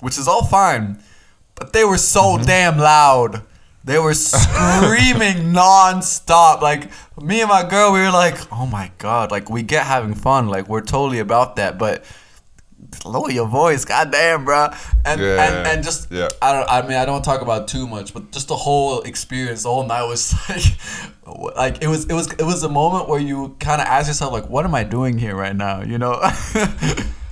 which 0.00 0.18
is 0.18 0.26
all 0.26 0.44
fine 0.44 1.00
but 1.58 1.72
they 1.72 1.84
were 1.84 1.98
so 1.98 2.36
Mm-hmm. 2.36 2.44
damn 2.46 2.78
loud. 2.78 3.42
They 3.84 3.98
were 3.98 4.14
screaming 4.14 5.52
non-stop. 5.52 6.60
Like 6.62 6.90
me 7.20 7.40
and 7.40 7.48
my 7.48 7.66
girl 7.68 7.92
we 7.92 8.00
were 8.00 8.10
like 8.10 8.36
oh 8.52 8.66
my 8.66 8.90
god. 8.98 9.30
Like 9.30 9.48
we 9.50 9.62
get 9.62 9.86
having 9.86 10.14
fun. 10.14 10.48
Like 10.48 10.68
we're 10.68 10.82
totally 10.82 11.18
about 11.20 11.56
that. 11.56 11.78
But 11.78 12.04
lower 13.04 13.30
your 13.30 13.46
voice. 13.46 13.84
Goddamn 13.84 14.44
bro 14.44 14.68
and 15.04 15.20
Yeah, 15.20 15.42
and, 15.42 15.66
and 15.68 15.84
just 15.84 16.10
yeah. 16.10 16.28
i 16.40 16.52
don't 16.52 16.68
i 16.70 16.80
mean 16.86 16.96
i 16.96 17.04
don't 17.04 17.22
talk 17.22 17.42
about 17.42 17.68
too 17.68 17.86
much 17.86 18.14
but 18.14 18.30
just 18.32 18.48
the 18.48 18.56
whole 18.56 19.02
experience 19.02 19.62
the 19.64 19.68
whole 19.68 19.84
night 19.86 20.04
was 20.06 20.32
like 20.48 21.56
like 21.56 21.82
it 21.82 21.88
was 21.88 22.06
it 22.06 22.14
was 22.14 22.32
it 22.34 22.42
was 22.44 22.62
a 22.62 22.68
moment 22.68 23.08
where 23.08 23.20
you 23.20 23.54
kind 23.60 23.80
of 23.82 23.86
ask 23.86 24.06
yourself 24.08 24.32
like 24.32 24.48
what 24.48 24.64
am 24.64 24.74
i 24.74 24.84
doing 24.84 25.18
here 25.18 25.34
right 25.36 25.54
now? 25.56 25.82
You 25.82 25.98
know 25.98 26.14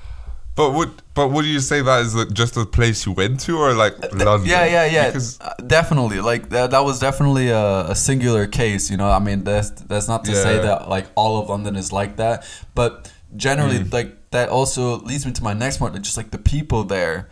But 0.57 0.71
would 0.73 0.91
but 1.15 1.29
would 1.29 1.45
you 1.45 1.61
say 1.61 1.83
that 1.83 2.01
is 2.07 2.15
just 2.33 2.57
a 2.57 2.65
place 2.65 3.05
you 3.07 3.13
went 3.13 3.41
to 3.41 3.59
or 3.59 3.75
like 3.75 3.95
London? 4.15 4.49
Yeah, 4.49 4.65
yeah, 4.65 4.87
yeah. 4.87 5.07
Because 5.09 5.39
Uh, 5.41 5.53
definitely. 5.67 6.21
Like 6.21 6.49
that, 6.49 6.71
that 6.71 6.81
was 6.85 6.99
definitely 6.99 7.51
a, 7.51 7.91
a 7.91 7.95
singular 7.95 8.47
case. 8.47 8.91
You 8.91 8.97
know, 8.97 9.09
I 9.11 9.19
mean, 9.19 9.45
that's 9.45 9.71
that's 9.71 10.09
not 10.09 10.25
to 10.25 10.35
say 10.35 10.59
that 10.59 10.89
like 10.89 11.07
all 11.15 11.39
of 11.41 11.49
London 11.51 11.77
is 11.77 11.93
like 11.93 12.17
that, 12.17 12.45
but 12.75 13.13
generally, 13.37 13.79
Mm. 13.81 13.93
like 13.93 14.31
that 14.31 14.49
also 14.49 14.99
leads 15.01 15.25
me 15.27 15.33
to 15.33 15.43
my 15.45 15.53
next 15.53 15.77
point. 15.77 15.95
Just 16.03 16.17
like 16.17 16.31
the 16.31 16.39
people 16.55 16.85
there, 16.85 17.29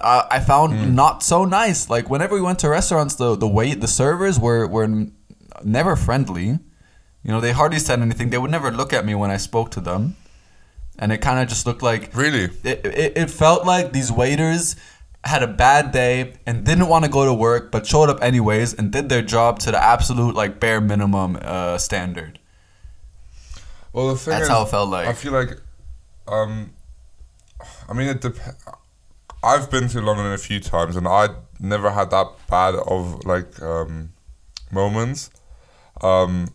uh, 0.00 0.22
I 0.30 0.38
found 0.38 0.72
Mm. 0.74 0.94
not 0.94 1.22
so 1.24 1.44
nice. 1.44 1.90
Like 1.90 2.08
whenever 2.08 2.34
we 2.36 2.40
went 2.40 2.60
to 2.60 2.68
restaurants, 2.68 3.16
the 3.16 3.34
the 3.36 3.48
wait, 3.48 3.80
the 3.80 3.88
servers 3.88 4.38
were 4.38 4.66
were 4.68 4.88
never 5.64 5.96
friendly. 5.96 6.46
You 7.24 7.30
know, 7.32 7.40
they 7.40 7.52
hardly 7.52 7.80
said 7.80 8.00
anything. 8.00 8.30
They 8.30 8.38
would 8.38 8.52
never 8.52 8.70
look 8.70 8.92
at 8.92 9.04
me 9.04 9.14
when 9.16 9.30
I 9.34 9.38
spoke 9.38 9.70
to 9.72 9.80
them, 9.80 10.14
and 10.98 11.12
it 11.12 11.18
kind 11.18 11.38
of 11.40 11.48
just 11.48 11.66
looked 11.66 11.82
like 11.82 12.14
really, 12.14 12.44
it, 12.64 12.84
it, 12.84 13.12
it 13.16 13.30
felt 13.30 13.64
like 13.66 13.92
these 13.92 14.10
waiters 14.10 14.76
had 15.24 15.42
a 15.42 15.46
bad 15.46 15.92
day 15.92 16.34
and 16.46 16.64
didn't 16.64 16.88
want 16.88 17.04
to 17.04 17.10
go 17.10 17.24
to 17.24 17.34
work 17.34 17.70
but 17.70 17.86
showed 17.86 18.08
up 18.08 18.22
anyways 18.22 18.72
and 18.74 18.92
did 18.92 19.08
their 19.08 19.22
job 19.22 19.58
to 19.58 19.70
the 19.70 19.82
absolute 19.82 20.34
like 20.34 20.60
bare 20.60 20.80
minimum 20.80 21.36
uh, 21.42 21.76
standard 21.76 22.38
well 23.92 24.08
the 24.08 24.16
thing 24.16 24.32
That's 24.32 24.44
is, 24.44 24.48
how 24.48 24.62
it 24.62 24.68
felt 24.68 24.90
like. 24.90 25.08
I 25.08 25.12
feel 25.12 25.32
like, 25.32 25.60
um, 26.28 26.72
I 27.88 27.92
mean 27.94 28.08
it 28.08 28.20
dep- 28.20 28.36
I've 29.42 29.70
been 29.70 29.88
to 29.88 30.00
London 30.00 30.32
a 30.32 30.38
few 30.38 30.60
times 30.60 30.96
and 30.96 31.06
I 31.06 31.28
never 31.60 31.90
had 31.90 32.10
that 32.10 32.28
bad 32.48 32.74
of 32.74 33.24
like 33.24 33.60
um, 33.62 34.12
moments. 34.70 35.30
Um, 36.00 36.48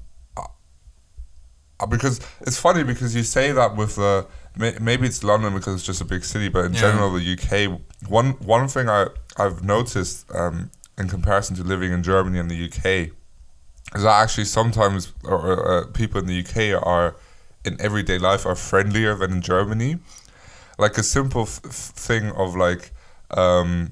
because 1.90 2.20
it's 2.42 2.58
funny 2.60 2.84
because 2.84 3.16
you 3.16 3.24
say 3.24 3.52
that 3.52 3.76
with 3.76 3.98
uh, 4.00 4.24
may- 4.58 4.78
maybe 4.80 5.06
it's 5.08 5.24
London 5.24 5.54
because 5.54 5.76
it's 5.76 5.84
just 5.86 6.02
a 6.02 6.06
big 6.06 6.24
city, 6.24 6.50
but 6.50 6.66
in 6.66 6.74
Yeah. 6.74 6.82
general 6.82 7.12
the 7.12 7.34
UK. 7.34 7.80
One 8.08 8.32
one 8.40 8.68
thing 8.68 8.90
I 8.90 9.08
I've 9.38 9.64
noticed 9.64 10.26
um, 10.34 10.70
in 10.98 11.10
comparison 11.10 11.56
to 11.58 11.64
living 11.64 11.92
in 11.92 12.04
Germany 12.04 12.40
and 12.40 12.50
the 12.50 12.66
UK 12.66 13.12
is 13.96 14.04
that 14.04 14.22
actually 14.24 14.46
sometimes 14.46 15.12
or, 15.24 15.68
uh, 15.70 15.86
people 15.88 16.20
in 16.22 16.28
the 16.28 16.40
UK 16.40 16.82
are 16.82 17.16
in 17.66 17.80
everyday 17.82 18.18
life 18.18 18.46
are 18.46 18.56
friendlier 18.56 19.16
than 19.16 19.32
in 19.32 19.42
Germany. 19.42 19.98
Like 20.78 20.98
a 20.98 21.04
simple 21.04 21.44
f- 21.44 21.60
thing 22.08 22.32
of 22.32 22.56
like 22.56 22.92
um, 23.32 23.92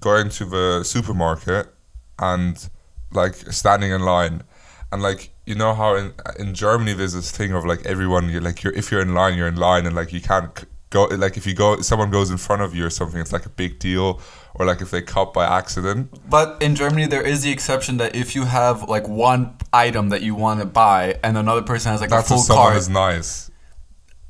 going 0.00 0.28
to 0.30 0.44
the 0.44 0.82
supermarket 0.84 1.66
and 2.18 2.68
like 3.12 3.34
standing 3.52 3.90
in 3.92 4.02
line 4.02 4.42
and 4.94 5.02
like 5.02 5.30
you 5.44 5.56
know 5.56 5.74
how 5.74 5.96
in 5.96 6.14
in 6.38 6.54
Germany 6.54 6.92
there's 6.94 7.12
this 7.12 7.30
thing 7.30 7.52
of 7.52 7.64
like 7.66 7.84
everyone 7.84 8.30
you're 8.30 8.40
like 8.40 8.62
you're 8.62 8.72
if 8.72 8.90
you're 8.90 9.02
in 9.02 9.12
line 9.12 9.36
you're 9.36 9.48
in 9.48 9.56
line 9.56 9.84
and 9.86 9.94
like 9.94 10.12
you 10.12 10.20
can't 10.20 10.64
go 10.90 11.04
like 11.24 11.36
if 11.36 11.44
you 11.48 11.52
go 11.52 11.80
someone 11.80 12.10
goes 12.10 12.30
in 12.30 12.38
front 12.38 12.62
of 12.62 12.74
you 12.76 12.86
or 12.86 12.90
something 12.90 13.20
it's 13.20 13.32
like 13.32 13.44
a 13.44 13.54
big 13.62 13.78
deal. 13.78 14.20
Or 14.56 14.64
like 14.64 14.80
if 14.80 14.92
they 14.92 15.02
cut 15.02 15.32
by 15.32 15.46
accident. 15.46 16.16
But 16.30 16.62
in 16.62 16.76
Germany, 16.76 17.06
there 17.06 17.26
is 17.26 17.42
the 17.42 17.50
exception 17.50 17.96
that 17.96 18.14
if 18.14 18.36
you 18.36 18.44
have 18.44 18.88
like 18.88 19.08
one 19.08 19.56
item 19.72 20.10
that 20.10 20.22
you 20.22 20.36
want 20.36 20.60
to 20.60 20.66
buy 20.66 21.18
and 21.24 21.36
another 21.36 21.62
person 21.62 21.90
has 21.90 22.00
like 22.00 22.10
that's 22.10 22.30
a 22.30 22.34
full 22.34 22.42
someone 22.44 22.66
cart, 22.66 22.76
is 22.76 22.88
nice. 22.88 23.50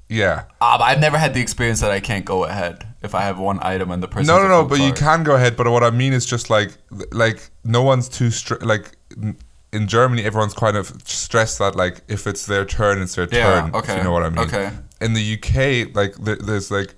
Yeah. 0.08 0.44
Ah, 0.62 0.78
but 0.78 0.84
I've 0.84 1.00
never 1.00 1.18
had 1.18 1.34
the 1.34 1.42
experience 1.42 1.80
that 1.82 1.90
I 1.90 2.00
can't 2.00 2.24
go 2.24 2.44
ahead 2.44 2.86
if 3.02 3.14
I 3.14 3.20
have 3.20 3.38
one 3.38 3.58
item 3.60 3.90
and 3.90 4.02
the 4.02 4.08
person. 4.08 4.28
no 4.28 4.40
no 4.42 4.48
no 4.48 4.64
but 4.64 4.80
you 4.80 4.94
can 4.94 5.24
go 5.24 5.34
ahead 5.34 5.58
but 5.58 5.68
what 5.68 5.84
I 5.84 5.90
mean 5.90 6.14
is 6.14 6.24
just 6.24 6.48
like 6.48 6.70
like 7.12 7.50
no 7.62 7.82
one's 7.82 8.08
too 8.08 8.30
strict 8.30 8.64
like 8.64 8.96
n- 9.22 9.36
in 9.74 9.88
Germany 9.88 10.22
everyone's 10.24 10.54
kind 10.54 10.76
of 10.76 10.86
stressed 11.04 11.58
that 11.58 11.74
like 11.76 12.02
if 12.08 12.26
it's 12.26 12.46
their 12.46 12.64
turn 12.64 13.02
it's 13.02 13.14
their 13.14 13.28
Yeah, 13.30 13.60
turn 13.60 13.68
if 13.68 13.74
okay, 13.74 13.96
you 13.98 14.04
know 14.04 14.12
what 14.12 14.22
I 14.22 14.30
mean 14.30 14.46
okay. 14.46 14.70
in 15.00 15.14
the 15.14 15.34
UK 15.34 15.94
like 15.94 16.14
there, 16.16 16.36
there's 16.36 16.70
like 16.70 16.94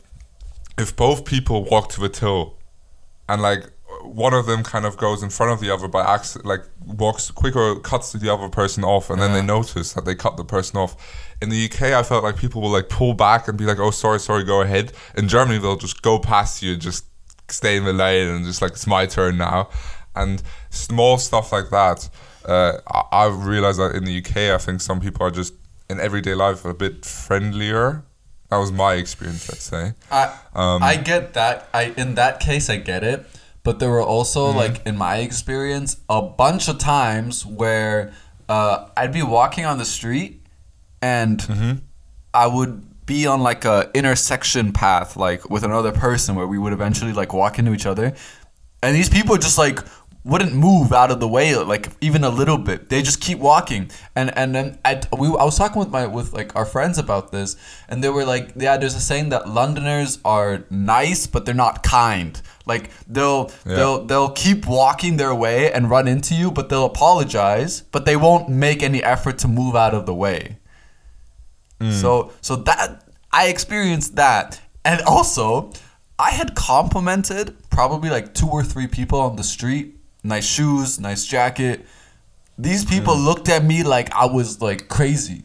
if 0.79 0.95
both 0.95 1.25
people 1.25 1.65
walk 1.65 1.89
to 1.91 2.01
the 2.01 2.09
till 2.09 2.59
and 3.29 3.43
like 3.43 3.73
one 4.03 4.35
of 4.35 4.47
them 4.47 4.63
kind 4.63 4.85
of 4.85 4.97
goes 4.97 5.23
in 5.23 5.31
front 5.31 5.53
of 5.53 5.61
the 5.61 5.73
other 5.73 5.89
by 5.89 6.05
accident, 6.05 6.47
like 6.47 6.65
walks 6.85 7.31
quicker, 7.31 7.77
cuts 7.77 8.13
the 8.13 8.33
other 8.33 8.49
person 8.49 8.85
off, 8.85 9.11
and 9.11 9.21
then 9.21 9.33
they 9.33 9.43
notice 9.43 9.93
that 9.95 10.05
they 10.05 10.15
cut 10.15 10.37
the 10.37 10.45
person 10.45 10.79
off. 10.79 10.97
In 11.43 11.49
the 11.49 11.65
UK, 11.67 11.83
I 11.93 12.03
felt 12.03 12.25
like 12.25 12.37
people 12.37 12.63
will 12.63 12.71
like 12.71 12.89
pull 12.89 13.15
back 13.15 13.49
and 13.49 13.59
be 13.59 13.65
like, 13.65 13.79
"Oh, 13.79 13.91
sorry, 13.91 14.21
sorry, 14.21 14.45
go 14.45 14.63
ahead." 14.63 14.93
In 15.17 15.29
Germany, 15.29 15.59
they'll 15.59 15.77
just 15.77 16.03
go 16.03 16.19
past 16.19 16.63
you, 16.63 16.77
just 16.77 17.05
stay 17.49 17.77
in 17.77 17.85
the 17.85 17.93
lane, 17.93 18.29
and 18.29 18.45
just 18.45 18.63
like 18.63 18.73
it's 18.73 18.87
my 18.87 19.07
turn 19.07 19.37
now. 19.37 19.69
And 20.15 20.43
small 20.71 21.19
stuff 21.19 21.53
like 21.53 21.71
that, 21.71 22.09
uh, 22.47 22.79
I, 22.89 23.25
I 23.25 23.27
realized 23.29 23.79
that 23.81 23.95
in 23.95 24.05
the 24.05 24.19
UK, 24.19 24.37
I 24.55 24.59
think 24.59 24.81
some 24.81 25.01
people 25.01 25.27
are 25.27 25.31
just 25.31 25.55
in 25.91 26.01
everyday 26.01 26.35
life 26.35 26.65
a 26.65 26.75
bit 26.75 27.05
friendlier. 27.05 28.03
That 28.51 28.59
was 28.59 28.71
my 28.73 28.95
experience, 28.95 29.49
let's 29.49 29.65
say. 29.65 29.95
I 30.11 30.25
Um, 30.55 30.83
I 30.83 30.97
get 30.97 31.35
that. 31.35 31.69
I 31.75 31.93
in 31.97 32.15
that 32.15 32.39
case 32.41 32.71
I 32.71 32.77
get 32.77 33.03
it, 33.03 33.27
but 33.65 33.79
there 33.81 33.91
were 33.91 34.03
also 34.03 34.47
Mm-hmm. 34.49 34.59
like 34.59 34.87
in 34.87 34.97
my 34.97 35.17
experience 35.19 35.97
a 36.09 36.23
bunch 36.23 36.69
of 36.69 36.79
times 36.79 37.45
where 37.45 38.13
uh, 38.49 38.87
I'd 38.97 39.13
be 39.13 39.23
walking 39.25 39.65
on 39.65 39.79
the 39.79 39.85
street 39.85 40.41
and 41.03 41.39
Mm-hmm. 41.41 41.73
I 42.35 42.47
would 42.47 42.83
be 43.07 43.27
on 43.27 43.41
like 43.41 43.65
a 43.65 43.91
intersection 43.95 44.73
path 44.73 45.17
like 45.17 45.49
with 45.49 45.65
another 45.65 45.93
person 45.93 46.35
where 46.37 46.47
we 46.47 46.59
would 46.59 46.73
eventually 46.73 47.13
like 47.13 47.33
walk 47.33 47.59
into 47.59 47.73
each 47.73 47.87
other, 47.87 48.15
and 48.83 48.95
these 48.95 49.09
people 49.09 49.37
just 49.39 49.59
like 49.59 49.79
wouldn't 50.31 50.53
move 50.55 50.93
out 50.93 51.11
of 51.13 51.21
the 51.21 51.29
way 51.29 51.55
like 51.75 51.89
even 52.01 52.25
a 52.25 52.29
little 52.41 52.59
bit. 52.59 52.89
They 52.91 53.01
just 53.01 53.21
keep 53.21 53.39
walking. 53.39 53.91
And 54.17 54.37
and 54.37 54.55
then 54.55 54.79
I, 54.85 55.01
we, 55.17 55.29
I 55.29 55.45
was 55.45 55.57
talking 55.57 55.79
with 55.79 55.91
my 55.91 56.07
with 56.07 56.33
like 56.33 56.57
our 56.57 56.67
friends 56.67 56.99
about 56.99 57.31
this 57.31 57.57
and 57.89 58.03
they 58.03 58.09
were 58.09 58.25
like 58.25 58.47
yeah 58.57 58.77
there's 58.77 58.97
a 58.97 59.01
saying 59.01 59.29
that 59.31 59.49
londoners 59.49 60.19
are 60.25 60.65
nice 60.71 61.27
but 61.29 61.45
they're 61.47 61.55
not 61.67 61.83
kind. 61.83 62.33
Like 62.73 62.91
they'll 63.07 63.51
Yeah. 63.65 63.77
they'll 63.77 64.05
they'll 64.05 64.31
keep 64.45 64.67
walking 64.67 65.17
their 65.17 65.35
way 65.35 65.73
and 65.73 65.89
run 65.89 66.09
into 66.09 66.35
you 66.35 66.51
but 66.51 66.69
they'll 66.69 66.87
apologize 66.87 67.83
but 67.93 68.05
they 68.05 68.17
won't 68.17 68.49
make 68.49 68.83
any 68.83 69.03
effort 69.03 69.39
to 69.39 69.49
move 69.49 69.75
out 69.77 69.95
of 69.95 70.07
the 70.07 70.15
way. 70.15 70.59
Hmm. 71.81 71.93
So 71.93 72.33
so 72.41 72.57
that 72.57 73.05
I 73.33 73.49
experienced 73.49 74.17
that, 74.17 74.61
and 74.85 75.01
also 75.03 75.71
I 76.19 76.31
had 76.31 76.55
complimented 76.55 77.55
probably 77.71 78.09
like 78.11 78.33
two 78.35 78.49
or 78.49 78.65
three 78.65 78.87
people 78.87 79.21
on 79.21 79.37
the 79.37 79.45
street. 79.45 79.96
Nice 80.27 80.47
shoes, 80.47 80.99
nice 80.99 81.25
jacket. 81.25 81.87
These 82.59 82.85
people 82.85 83.17
looked 83.17 83.49
at 83.49 83.65
me 83.65 83.83
like 83.83 84.13
I 84.15 84.27
was 84.27 84.61
like 84.61 84.89
crazy. 84.89 85.45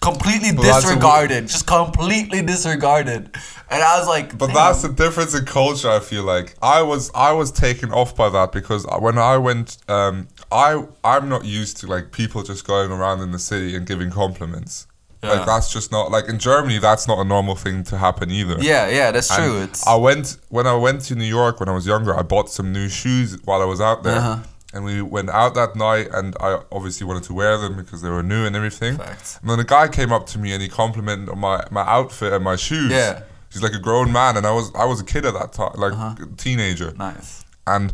Completely 0.00 0.50
Well, 0.52 0.62
that's 0.64 0.84
a 0.84 0.88
w- 0.88 0.96
disregarded, 0.96 1.46
just 1.46 1.66
completely 1.68 2.42
disregarded, 2.42 3.30
and 3.70 3.80
I 3.82 3.96
was 3.98 4.08
like, 4.08 4.36
But 4.36 4.46
"Damn." 4.46 4.54
that's 4.56 4.82
the 4.82 4.88
difference 4.88 5.34
in 5.34 5.44
culture. 5.44 5.88
I 5.88 6.00
feel 6.00 6.24
like 6.24 6.56
I 6.60 6.82
was 6.82 7.12
I 7.14 7.30
was 7.32 7.52
taken 7.52 7.92
off 7.92 8.16
by 8.16 8.28
that 8.30 8.50
because 8.50 8.84
when 8.98 9.18
I 9.18 9.36
went, 9.38 9.76
um, 9.86 10.26
I 10.50 10.84
I'm 11.04 11.28
not 11.28 11.44
used 11.44 11.76
to 11.78 11.86
like 11.86 12.10
people 12.10 12.42
just 12.42 12.66
going 12.66 12.90
around 12.90 13.20
in 13.20 13.30
the 13.30 13.38
city 13.38 13.76
and 13.76 13.86
giving 13.86 14.10
compliments. 14.10 14.88
Yeah. 15.22 15.30
Like 15.34 15.46
that's 15.46 15.72
just 15.72 15.92
not 15.92 16.10
like 16.10 16.28
in 16.28 16.38
Germany. 16.38 16.78
That's 16.78 17.06
not 17.06 17.18
a 17.18 17.24
normal 17.24 17.54
thing 17.54 17.84
to 17.84 17.96
happen 17.96 18.30
either. 18.30 18.56
yeah, 18.60 18.88
yeah, 18.88 19.10
that's 19.12 19.30
And 19.30 19.38
true. 19.44 19.62
It's 19.62 19.86
I 19.86 19.94
went 19.94 20.36
when 20.48 20.66
I 20.66 20.74
went 20.74 21.02
to 21.02 21.14
New 21.14 21.24
York 21.24 21.60
when 21.60 21.68
I 21.68 21.72
was 21.72 21.86
younger. 21.86 22.12
I 22.18 22.22
bought 22.22 22.50
some 22.50 22.72
new 22.72 22.88
shoes 22.88 23.38
while 23.44 23.62
I 23.62 23.64
was 23.66 23.80
out 23.80 24.02
there, 24.02 24.16
Uh-huh. 24.18 24.38
and 24.74 24.84
we 24.84 25.00
went 25.00 25.30
out 25.30 25.54
that 25.54 25.76
night. 25.76 26.08
And 26.12 26.34
I 26.40 26.60
obviously 26.72 27.06
wanted 27.06 27.22
to 27.24 27.34
wear 27.34 27.56
them 27.56 27.76
because 27.76 28.02
they 28.02 28.10
were 28.10 28.22
new 28.24 28.44
and 28.46 28.56
everything. 28.56 28.96
Facts. 28.96 29.38
And 29.40 29.48
then 29.48 29.60
a 29.60 29.64
guy 29.64 29.86
came 29.88 30.12
up 30.12 30.26
to 30.32 30.38
me 30.40 30.52
and 30.54 30.60
he 30.62 30.68
complimented 30.68 31.28
on 31.28 31.38
my 31.38 31.64
my 31.70 31.82
outfit 31.82 32.32
and 32.32 32.42
my 32.42 32.56
shoes. 32.56 32.90
Yeah. 32.90 33.22
he's 33.52 33.62
like 33.62 33.74
a 33.74 33.78
grown 33.78 34.10
man, 34.10 34.36
and 34.36 34.44
I 34.44 34.50
was 34.52 34.72
I 34.74 34.86
was 34.86 35.00
a 35.00 35.04
kid 35.04 35.24
at 35.24 35.34
that 35.34 35.52
time, 35.52 35.72
like 35.76 35.92
a 36.20 36.26
teenager, 36.36 36.92
nice. 36.98 37.44
and. 37.66 37.92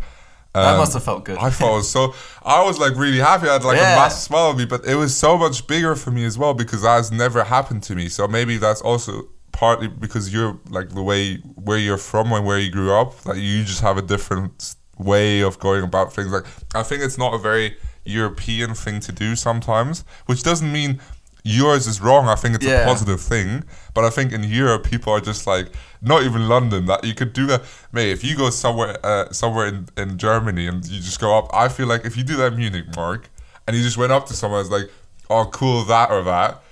That 0.62 0.73
um, 0.75 0.79
must 0.79 0.93
have 0.95 1.05
felt 1.05 1.25
good. 1.25 1.38
I 1.38 1.50
thought 1.50 1.73
it 1.73 1.77
was 1.77 1.91
so. 1.91 2.15
I 2.45 2.62
was 2.65 2.79
like 2.79 2.95
really 2.97 3.19
happy. 3.19 3.49
I 3.49 3.55
had 3.55 3.65
like 3.65 3.77
Yeah. 3.79 3.95
a 3.95 3.97
massive 3.97 4.21
smile 4.23 4.47
on 4.50 4.57
me, 4.57 4.65
but 4.65 4.85
it 4.85 4.95
was 4.95 5.17
so 5.17 5.37
much 5.38 5.67
bigger 5.67 5.95
for 5.97 6.11
me 6.11 6.25
as 6.25 6.37
well 6.38 6.55
because 6.55 6.83
that's 6.83 7.11
never 7.11 7.45
happened 7.45 7.83
to 7.85 7.95
me. 7.95 8.09
So 8.09 8.27
maybe 8.29 8.57
that's 8.59 8.81
also 8.81 9.29
partly 9.53 9.88
because 9.88 10.33
you're 10.33 10.59
like 10.71 10.91
the 10.91 11.03
way 11.03 11.37
where 11.57 11.79
you're 11.79 11.99
from 11.99 12.33
and 12.33 12.47
where 12.47 12.59
you 12.59 12.71
grew 12.71 12.93
up. 12.93 13.19
That 13.23 13.37
you 13.38 13.65
just 13.65 13.81
have 13.81 13.97
a 13.99 14.03
different 14.03 14.75
way 14.99 15.41
of 15.41 15.59
going 15.59 15.85
about 15.85 16.12
things. 16.12 16.29
Like 16.33 16.45
I 16.75 16.83
think 16.83 17.03
it's 17.03 17.19
not 17.19 17.35
a 17.35 17.38
very 17.38 17.77
European 18.05 18.75
thing 18.75 19.00
to 19.00 19.12
do 19.12 19.37
sometimes, 19.37 20.05
which 20.27 20.43
doesn't 20.43 20.73
mean 20.73 21.00
yours 21.49 21.87
is 21.87 22.00
wrong. 22.00 22.28
I 22.28 22.35
think 22.35 22.55
it's 22.57 22.64
Yeah. 22.64 22.83
a 22.83 22.85
positive 22.87 23.21
thing, 23.21 23.64
but 23.95 24.05
I 24.05 24.11
think 24.11 24.33
in 24.33 24.43
Europe 24.45 24.85
people 24.85 25.12
are 25.12 25.21
just 25.21 25.47
like 25.47 25.67
not 26.00 26.23
even 26.23 26.49
London 26.49 26.87
that 26.87 27.05
you 27.05 27.14
could 27.14 27.33
do 27.33 27.47
that. 27.47 27.62
Mate, 27.93 28.11
if 28.11 28.23
you 28.23 28.37
go 28.37 28.50
somewhere 28.50 28.97
uh, 29.05 29.33
somewhere 29.33 29.67
in, 29.67 29.88
in 29.97 30.19
Germany 30.19 30.67
and 30.67 30.85
you 30.87 31.00
just 31.00 31.21
go 31.21 31.37
up, 31.38 31.49
I 31.52 31.69
feel 31.69 31.87
like 31.87 32.05
if 32.05 32.17
you 32.17 32.23
do 32.25 32.37
that 32.37 32.52
in 32.52 32.59
Munich, 32.59 32.85
Mark, 32.97 33.28
and 33.67 33.76
you 33.76 33.83
just 33.83 33.97
went 33.97 34.12
up 34.12 34.26
to 34.26 34.35
someone 34.35 34.61
and 34.61 34.71
was 34.71 34.81
like, 34.83 34.90
"Oh, 35.31 35.47
cool, 35.47 35.85
that 35.85 36.11
or 36.11 36.23
that," 36.25 36.62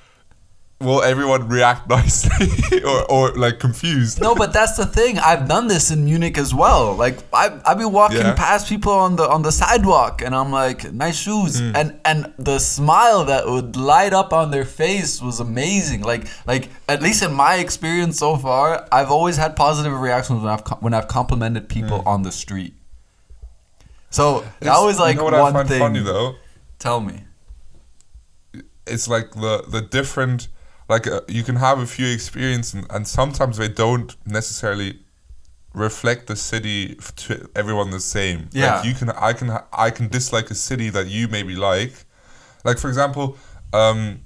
will 0.81 1.03
everyone 1.03 1.49
react 1.49 1.89
nicely 1.97 2.83
or, 2.85 3.11
or 3.11 3.33
like 3.35 3.59
confused? 3.59 4.21
No, 4.21 4.35
but 4.35 4.53
that's 4.53 4.77
the 4.77 4.85
thing. 4.87 5.19
I've 5.19 5.49
done 5.49 5.69
this 5.69 5.91
in 5.91 6.05
Munich 6.05 6.37
as 6.39 6.55
well. 6.55 6.95
Like 6.95 7.19
I 7.33 7.59
I've 7.65 7.79
been 7.79 7.93
walking 7.93 8.19
Yeah. 8.19 8.35
past 8.35 8.69
people 8.69 8.93
on 8.93 9.17
the 9.17 9.27
on 9.29 9.43
the 9.43 9.51
sidewalk, 9.53 10.21
and 10.23 10.35
I'm 10.35 10.51
like, 10.53 10.93
nice 10.93 11.17
shoes, 11.17 11.59
Hmm. 11.59 11.73
and 11.77 12.01
and 12.05 12.35
the 12.39 12.59
smile 12.59 13.25
that 13.25 13.47
would 13.47 13.75
light 13.77 14.13
up 14.13 14.33
on 14.33 14.51
their 14.51 14.67
face 14.67 15.23
was 15.23 15.41
amazing. 15.41 16.03
Like 16.03 16.27
like 16.47 16.69
at 16.89 17.01
least 17.03 17.23
in 17.23 17.33
my 17.33 17.55
experience 17.57 18.19
so 18.19 18.37
far, 18.37 18.87
I've 18.93 19.11
always 19.11 19.37
had 19.39 19.57
positive 19.57 19.99
reactions 19.99 20.43
when 20.43 20.53
I've 20.53 20.67
when 20.83 20.93
I've 20.95 21.09
complimented 21.09 21.69
people 21.69 22.03
on 22.07 22.23
the 22.23 22.33
street. 22.33 22.75
So 24.11 24.45
that 24.61 24.77
Hmm. 24.77 24.85
Was 24.87 24.99
like 24.99 25.15
you 25.17 25.21
know 25.21 25.25
what 25.25 25.33
one 25.33 25.53
I 25.57 25.59
find 25.61 25.69
thing. 25.69 25.81
funny 25.81 26.01
though. 26.01 26.35
Tell 26.79 27.01
me. 27.01 27.25
it's 28.87 29.09
like 29.09 29.33
the 29.33 29.65
the 29.67 29.81
different 29.81 30.49
like 30.89 31.07
uh, 31.07 31.21
you 31.29 31.43
can 31.43 31.57
have 31.57 31.79
a 31.81 31.87
few 31.87 32.07
experience 32.07 32.73
and, 32.75 32.87
and 32.91 33.07
sometimes 33.09 33.57
they 33.59 33.69
don't 33.69 34.17
necessarily 34.27 35.01
reflect 35.75 36.27
the 36.27 36.37
city 36.37 36.95
to 37.17 37.49
everyone 37.55 37.91
the 37.91 38.01
same 38.01 38.49
Yeah. 38.53 38.77
like 38.77 38.85
you 38.87 38.95
can 38.95 39.11
i 39.11 39.33
can 39.35 39.51
i 39.73 39.91
can 39.91 40.09
dislike 40.09 40.51
a 40.51 40.55
city 40.55 40.89
that 40.91 41.07
you 41.09 41.29
maybe 41.29 41.55
like 41.55 41.93
like 42.65 42.79
for 42.79 42.89
example 42.89 43.37
um 43.75 44.21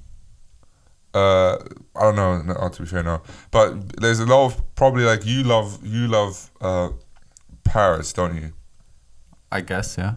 uh 1.12 1.56
i 1.96 2.02
don't 2.02 2.14
know 2.14 2.40
no, 2.42 2.68
to 2.68 2.82
be 2.82 2.86
fair 2.88 3.02
no 3.02 3.20
but 3.50 3.96
there's 4.00 4.20
a 4.20 4.26
lot 4.26 4.46
of 4.46 4.74
probably 4.76 5.02
like 5.02 5.26
you 5.26 5.42
love 5.42 5.84
you 5.84 6.06
love 6.06 6.50
uh 6.60 6.90
paris 7.64 8.12
don't 8.12 8.36
you 8.36 8.52
I 9.52 9.62
guess 9.62 9.98
yeah. 9.98 10.14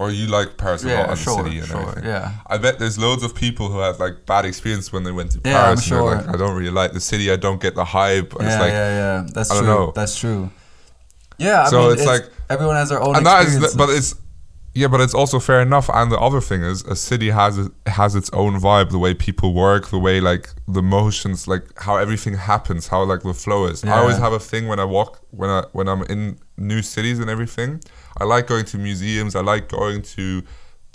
Or 0.00 0.10
you 0.10 0.26
like 0.26 0.56
paris 0.56 0.82
a 0.82 0.86
lot 0.88 1.10
and 1.10 1.18
sure, 1.18 1.36
the 1.36 1.44
city 1.44 1.58
and 1.58 1.68
sure, 1.68 1.80
everything 1.82 2.04
yeah. 2.04 2.32
I 2.46 2.56
bet 2.56 2.78
there's 2.78 2.98
loads 2.98 3.22
of 3.22 3.34
people 3.34 3.68
who 3.68 3.78
had 3.80 3.98
like 4.00 4.24
bad 4.24 4.44
experience 4.46 4.90
when 4.94 5.02
they 5.04 5.12
went 5.12 5.30
to 5.32 5.40
Yeah, 5.44 5.58
I'm 5.58 5.64
Paris. 5.64 5.78
and 5.80 5.88
sure. 5.88 6.14
like, 6.16 6.28
I 6.28 6.36
don't 6.38 6.56
really 6.56 6.70
like 6.82 6.92
the 6.92 7.00
city. 7.00 7.30
I 7.30 7.36
don't 7.36 7.60
get 7.60 7.74
the 7.74 7.84
hype. 7.84 8.32
And 8.32 8.42
Yeah, 8.42 8.48
it's 8.54 8.60
like, 8.64 8.72
yeah, 8.72 8.90
yeah. 9.00 9.26
That's 9.34 9.50
I 9.50 9.58
true. 9.58 9.66
know. 9.66 9.92
That's 9.94 10.16
true. 10.22 10.50
Yeah, 11.38 11.64
I 11.66 11.68
So 11.70 11.82
mean, 11.82 11.92
it's 11.92 12.06
like- 12.06 12.26
everyone 12.48 12.76
has 12.76 12.88
their 12.88 13.02
own 13.02 13.14
and 13.16 13.26
that 13.26 13.46
is, 13.46 13.74
but 13.74 13.90
it's 13.90 14.14
yeah, 14.74 14.86
but 14.88 15.00
it's 15.00 15.14
also 15.14 15.38
fair 15.40 15.60
enough. 15.60 15.90
And 15.92 16.12
the 16.12 16.18
other 16.18 16.40
thing 16.40 16.62
is, 16.62 16.82
a 16.84 16.94
city 16.94 17.30
has 17.30 17.58
a, 17.58 17.70
has 17.86 18.14
its 18.14 18.30
own 18.32 18.54
vibe. 18.60 18.90
The 18.90 18.98
way 18.98 19.14
people 19.14 19.52
work, 19.52 19.88
the 19.88 19.98
way 19.98 20.20
like 20.20 20.48
the 20.68 20.82
motions, 20.82 21.48
like 21.48 21.64
how 21.76 21.96
everything 21.96 22.34
happens, 22.34 22.88
how 22.88 23.02
like 23.04 23.22
the 23.22 23.34
flow 23.34 23.66
is. 23.66 23.82
I 23.84 23.98
always 23.98 24.18
have 24.18 24.32
a 24.32 24.38
thing 24.38 24.68
when 24.68 24.78
I 24.78 24.84
walk 24.84 25.20
when 25.30 25.50
I 25.50 25.64
when 25.72 25.88
I'm 25.88 26.02
in 26.04 26.38
new 26.56 26.82
cities 26.82 27.18
and 27.18 27.28
everything. 27.28 27.80
I 28.18 28.24
like 28.24 28.46
going 28.46 28.64
to 28.66 28.78
museums. 28.78 29.34
I 29.34 29.40
like 29.40 29.68
going 29.68 30.02
to 30.16 30.42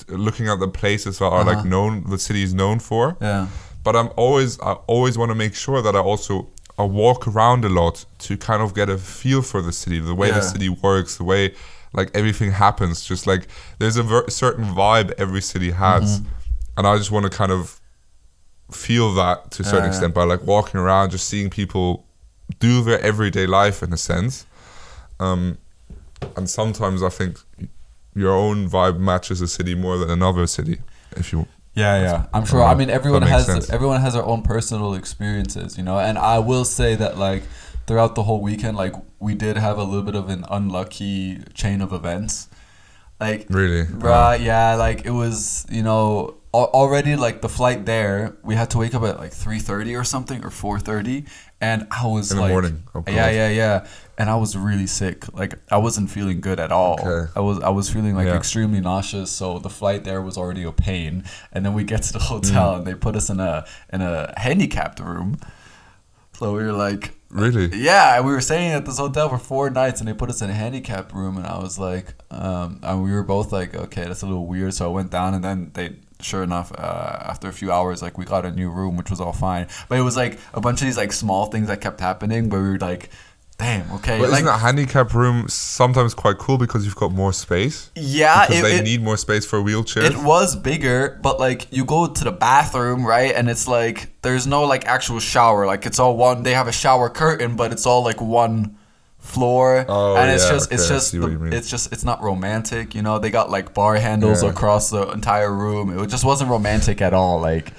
looking 0.10 0.48
at 0.48 0.60
the 0.60 0.67
places 0.67 1.20
that 1.20 1.25
are 1.25 1.44
like 1.44 1.58
Uh-huh. 1.58 1.67
known, 1.70 2.10
the 2.10 2.17
city 2.17 2.44
is 2.44 2.53
known 2.53 2.79
for. 2.79 3.17
Yeah. 3.22 3.48
But 3.84 3.96
I'm 3.96 4.10
always, 4.17 4.60
I 4.62 4.74
always 4.88 5.17
want 5.17 5.29
to 5.32 5.36
make 5.36 5.53
sure 5.55 5.82
that 5.82 5.96
I 5.96 6.00
also 6.00 6.50
I 6.77 6.84
walk 6.84 7.27
around 7.27 7.63
a 7.63 7.70
lot 7.70 8.05
to 8.20 8.36
kind 8.38 8.62
of 8.62 8.74
get 8.74 8.89
a 8.89 8.98
feel 8.98 9.41
for 9.41 9.62
the 9.62 9.72
city, 9.72 10.00
the 10.00 10.15
way 10.15 10.29
the 10.32 10.41
city 10.53 10.70
works, 10.70 11.15
the 11.17 11.24
way 11.24 11.53
like 11.95 12.11
everything 12.13 12.51
happens. 12.51 13.03
Just 13.03 13.25
like 13.25 13.47
there's 13.79 13.97
a 13.97 14.03
ver- 14.03 14.29
certain 14.29 14.65
vibe 14.65 15.11
every 15.17 15.41
city 15.41 15.71
has, 15.71 16.19
Mm-hmm. 16.19 16.29
and 16.77 16.87
I 16.87 16.97
just 16.97 17.11
want 17.11 17.23
to 17.23 17.29
kind 17.41 17.51
of 17.51 17.79
feel 18.71 19.13
that 19.13 19.51
to 19.51 19.61
a 19.61 19.65
certain 19.65 19.83
Yeah. 19.83 19.89
extent 19.89 20.13
by 20.13 20.23
like 20.23 20.43
walking 20.43 20.79
around, 20.79 21.11
just 21.11 21.27
seeing 21.29 21.49
people 21.49 22.05
do 22.59 22.83
their 22.83 22.99
everyday 23.01 23.45
life 23.47 23.81
in 23.83 23.93
a 23.93 23.97
sense. 23.97 24.45
Um, 25.19 25.57
and 26.35 26.49
sometimes 26.49 27.01
I 27.03 27.09
think 27.09 27.39
your 28.15 28.31
own 28.31 28.69
vibe 28.69 28.99
matches 28.99 29.41
a 29.41 29.47
city 29.47 29.75
more 29.75 29.97
than 29.97 30.09
another 30.09 30.47
city. 30.47 30.79
If 31.15 31.31
you 31.31 31.47
Yeah, 31.73 32.01
yeah. 32.01 32.25
I'm 32.33 32.45
sure. 32.45 32.63
I 32.63 32.73
mean, 32.73 32.89
everyone 32.89 33.21
has 33.23 33.45
sense. 33.45 33.69
everyone 33.69 34.01
has 34.01 34.13
their 34.13 34.23
own 34.25 34.41
personal 34.41 34.93
experiences, 34.95 35.77
you 35.77 35.83
know. 35.83 35.99
And 35.99 36.17
I 36.17 36.39
will 36.39 36.65
say 36.65 36.95
that 36.95 37.17
like 37.17 37.43
throughout 37.87 38.15
the 38.15 38.23
whole 38.23 38.41
weekend, 38.41 38.77
like 38.77 38.93
we 39.19 39.35
did 39.35 39.57
have 39.57 39.77
a 39.77 39.83
little 39.83 40.03
bit 40.03 40.15
of 40.15 40.29
an 40.29 40.45
unlucky 40.49 41.39
chain 41.53 41.81
of 41.81 41.93
events. 41.93 42.47
Like 43.19 43.45
really, 43.49 43.83
Right, 43.91 44.41
yeah, 44.41 44.75
like 44.75 45.05
it 45.05 45.11
was, 45.11 45.65
you 45.69 45.83
know, 45.83 46.35
already 46.53 47.15
like 47.15 47.41
the 47.41 47.49
flight 47.49 47.85
there, 47.85 48.35
we 48.43 48.55
had 48.55 48.69
to 48.71 48.77
wake 48.77 48.93
up 48.93 49.03
at 49.03 49.17
like 49.19 49.31
3:30 49.31 49.97
or 49.99 50.03
something 50.03 50.43
or 50.43 50.49
4:30 50.49 51.25
and 51.61 51.87
I 51.91 52.05
was 52.07 52.31
In 52.31 52.37
the 52.37 52.43
like 52.43 52.51
morning, 52.51 52.83
Yeah, 53.07 53.29
yeah, 53.29 53.49
yeah. 53.49 53.85
And 54.17 54.29
I 54.29 54.35
was 54.35 54.55
really 54.57 54.87
sick. 54.87 55.25
Like 55.33 55.53
I 55.71 55.77
wasn't 55.77 56.09
feeling 56.09 56.41
good 56.41 56.59
at 56.59 56.71
all. 56.73 56.99
Okay. 56.99 57.31
I 57.35 57.39
was 57.39 57.59
I 57.61 57.69
was 57.69 57.89
feeling 57.89 58.15
like 58.15 58.27
Yeah. 58.27 58.35
extremely 58.35 58.81
nauseous, 58.81 59.31
so 59.31 59.59
the 59.59 59.69
flight 59.69 60.03
there 60.03 60.21
was 60.21 60.37
already 60.37 60.63
a 60.63 60.71
pain. 60.73 61.23
And 61.53 61.65
then 61.65 61.73
we 61.73 61.83
get 61.85 62.03
to 62.03 62.13
the 62.13 62.19
hotel 62.31 62.73
Mm. 62.73 62.77
and 62.79 62.85
they 62.87 62.93
put 62.95 63.15
us 63.15 63.29
in 63.29 63.39
a 63.39 63.65
in 63.93 64.01
a 64.01 64.33
handicapped 64.37 64.99
room. 64.99 65.37
So 66.37 66.53
we 66.53 66.63
were 66.63 66.73
like 66.73 67.13
really. 67.29 67.69
yeah, 67.77 68.19
we 68.19 68.31
were 68.31 68.41
staying 68.41 68.71
at 68.71 68.85
this 68.85 68.97
hotel 68.97 69.29
for 69.29 69.37
four 69.37 69.69
nights, 69.69 70.01
and 70.01 70.07
they 70.07 70.13
put 70.13 70.29
us 70.29 70.41
in 70.41 70.49
a 70.49 70.53
handicap 70.53 71.13
room, 71.13 71.37
and 71.37 71.47
I 71.47 71.59
was 71.59 71.79
like, 71.79 72.13
um, 72.29 72.79
and 72.83 73.03
we 73.03 73.11
were 73.11 73.23
both 73.23 73.53
like, 73.53 73.73
okay, 73.73 74.03
that's 74.03 74.21
a 74.21 74.25
little 74.25 74.45
weird. 74.45 74.73
So 74.73 74.85
I 74.85 74.93
went 74.93 75.11
down, 75.11 75.33
and 75.33 75.43
then 75.43 75.71
they, 75.73 75.95
sure 76.19 76.43
enough, 76.43 76.73
uh, 76.77 77.19
after 77.21 77.47
a 77.47 77.53
few 77.53 77.71
hours, 77.71 78.01
like 78.01 78.17
we 78.17 78.25
got 78.25 78.45
a 78.45 78.51
new 78.51 78.69
room, 78.69 78.97
which 78.97 79.09
was 79.09 79.21
all 79.21 79.31
fine. 79.31 79.67
But 79.87 79.97
it 79.97 80.01
was 80.01 80.17
like 80.17 80.37
a 80.53 80.59
bunch 80.59 80.81
of 80.81 80.87
these 80.87 80.97
like 80.97 81.13
small 81.13 81.45
things 81.45 81.67
that 81.67 81.79
kept 81.79 82.01
happening, 82.01 82.49
but 82.49 82.57
we 82.57 82.69
were 82.69 82.79
like, 82.79 83.09
damn, 83.57 83.89
okay, 83.93 84.19
But 84.19 84.29
like 84.29 84.41
isn't 84.43 84.53
a 84.53 84.57
handicap 84.57 85.13
room 85.13 85.47
sometimes 85.47 86.13
quite 86.13 86.38
cool 86.38 86.57
because 86.57 86.85
you've 86.85 86.95
got 86.95 87.12
more 87.12 87.31
space? 87.33 87.91
yeah, 87.95 88.45
Because 88.47 88.59
it, 88.59 88.63
they 88.63 88.77
it, 88.79 88.83
need 88.83 89.01
more 89.01 89.17
space 89.17 89.45
for 89.45 89.59
wheelchairs. 89.59 90.12
It 90.12 90.17
was 90.24 90.55
bigger, 90.55 91.19
but 91.21 91.39
like 91.39 91.67
you 91.71 91.85
go 91.85 92.07
to 92.07 92.24
the 92.24 92.31
bathroom, 92.31 93.05
right? 93.05 93.33
And 93.35 93.50
it's 93.50 93.67
like 93.67 94.09
there's 94.21 94.45
no 94.45 94.63
like 94.65 94.85
actual 94.85 95.19
shower. 95.19 95.65
Like 95.65 95.85
it's 95.85 96.00
all 96.00 96.17
one. 96.17 96.43
They 96.43 96.53
have 96.53 96.67
a 96.67 96.71
shower 96.74 97.09
curtain, 97.09 97.55
but 97.55 97.71
it's 97.71 97.85
all 97.85 98.03
like 98.03 98.19
one 98.21 98.77
floor. 99.19 99.85
Oh, 99.88 100.15
and 100.17 100.29
it's 100.31 100.43
yeah, 100.45 100.51
just 100.51 100.71
it's 100.71 100.83
okay, 100.85 100.93
I 100.93 100.97
just 100.97 101.12
the- 101.12 101.50
it's 101.57 101.69
just 101.69 101.91
it's 101.93 102.03
not 102.03 102.21
romantic. 102.21 102.93
You 102.93 103.01
know, 103.01 103.19
they 103.19 103.29
got 103.31 103.50
like 103.50 103.74
bar 103.74 103.95
handles 103.95 104.43
Yeah. 104.43 104.50
across 104.50 104.89
the 104.89 105.07
entire 105.12 105.51
room. 105.51 105.97
It 105.97 106.07
just 106.07 106.25
wasn't 106.25 106.50
romantic 106.51 107.01
at 107.01 107.13
all. 107.13 107.39
Like, 107.41 107.71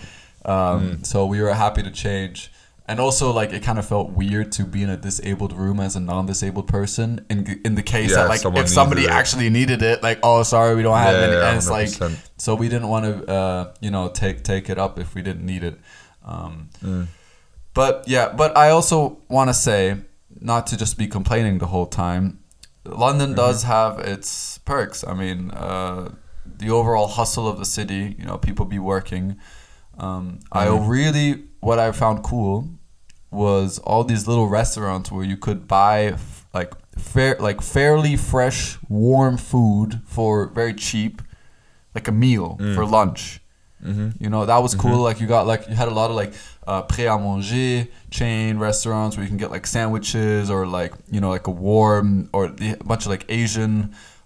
um, 0.44 0.96
Hmm. 0.96 1.02
so 1.04 1.26
we 1.26 1.40
were 1.40 1.52
happy 1.54 1.82
to 1.82 1.90
change. 1.90 2.50
And 2.88 3.00
also, 3.00 3.32
like, 3.32 3.52
it 3.52 3.62
kind 3.64 3.78
of 3.80 3.86
felt 3.88 4.10
weird 4.12 4.52
to 4.52 4.64
be 4.64 4.82
in 4.84 4.90
a 4.90 4.96
disabled 4.96 5.52
room 5.52 5.80
as 5.80 5.96
a 5.96 6.00
non-disabled 6.00 6.68
person. 6.68 7.26
In 7.28 7.60
in 7.64 7.74
the 7.74 7.82
case 7.82 8.10
Yeah, 8.10 8.26
that, 8.26 8.28
like, 8.28 8.44
if 8.62 8.68
somebody 8.68 9.04
it. 9.04 9.10
actually 9.10 9.50
needed 9.50 9.82
it, 9.82 10.02
like, 10.04 10.20
oh, 10.22 10.44
sorry, 10.44 10.76
we 10.76 10.82
don't 10.82 10.96
have 10.96 11.16
Yeah, 11.16 11.22
any. 11.26 11.32
yeah, 11.36 11.48
and 11.48 11.56
it's 11.58 11.68
like, 11.68 11.88
100%. 11.88 12.18
so 12.38 12.54
we 12.54 12.68
didn't 12.68 12.88
want 12.88 13.04
to, 13.04 13.32
uh, 13.32 13.74
you 13.80 13.90
know, 13.90 14.08
take 14.08 14.44
take 14.44 14.70
it 14.70 14.78
up 14.78 14.98
if 15.00 15.14
we 15.16 15.22
didn't 15.22 15.44
need 15.44 15.64
it. 15.64 15.78
Um, 16.24 16.68
Mm. 16.84 17.06
But 17.74 18.04
yeah, 18.06 18.32
but 18.32 18.56
I 18.56 18.70
also 18.70 19.18
want 19.28 19.50
to 19.50 19.54
say, 19.54 19.96
not 20.40 20.66
to 20.68 20.76
just 20.76 20.96
be 20.96 21.06
complaining 21.08 21.58
the 21.58 21.66
whole 21.66 21.86
time. 21.86 22.38
London 22.84 23.30
Mm-hmm. 23.30 23.36
does 23.36 23.64
have 23.64 23.98
its 23.98 24.58
perks. 24.58 25.04
I 25.04 25.12
mean, 25.14 25.50
uh, 25.50 26.14
the 26.58 26.70
overall 26.70 27.08
hustle 27.08 27.48
of 27.48 27.58
the 27.58 27.64
city. 27.66 28.14
You 28.18 28.24
know, 28.26 28.38
people 28.38 28.64
be 28.64 28.78
working. 28.78 29.36
Um, 29.98 30.38
I 30.52 30.66
Mm-hmm. 30.66 30.88
really 30.88 31.44
what 31.60 31.78
I 31.78 31.90
found 31.92 32.22
cool 32.22 32.68
was 33.44 33.78
all 33.88 34.02
these 34.04 34.24
little 34.30 34.48
restaurants 34.60 35.08
where 35.12 35.24
you 35.32 35.36
could 35.36 35.60
buy 35.68 35.98
f- 36.14 36.46
like 36.58 36.72
fair 37.12 37.36
like 37.48 37.60
fairly 37.62 38.16
fresh 38.16 38.78
warm 38.88 39.36
food 39.36 40.00
for 40.14 40.46
very 40.60 40.74
cheap 40.74 41.14
like 41.94 42.08
a 42.08 42.12
meal 42.24 42.56
Mm. 42.60 42.74
for 42.74 42.84
lunch 42.98 43.22
Mm-hmm. 43.84 44.08
you 44.24 44.30
know 44.32 44.46
that 44.46 44.60
was 44.66 44.74
cool 44.74 45.00
like 45.08 45.20
you 45.20 45.26
got 45.28 45.46
like 45.52 45.62
you 45.68 45.76
had 45.82 45.88
a 45.94 45.96
lot 46.00 46.08
of 46.10 46.16
like 46.22 46.32
uh, 46.66 46.82
prêt 46.90 47.06
à 47.14 47.16
manger 47.26 47.86
chain 48.10 48.58
restaurants 48.58 49.12
where 49.16 49.22
you 49.24 49.28
can 49.32 49.36
get 49.44 49.50
like 49.56 49.66
sandwiches 49.66 50.50
or 50.50 50.66
like 50.66 50.92
you 51.14 51.20
know 51.20 51.28
like 51.36 51.46
a 51.46 51.56
warm 51.68 52.28
or 52.32 52.42
a 52.46 52.74
bunch 52.90 53.04
of 53.06 53.10
like 53.14 53.24
asian 53.28 53.72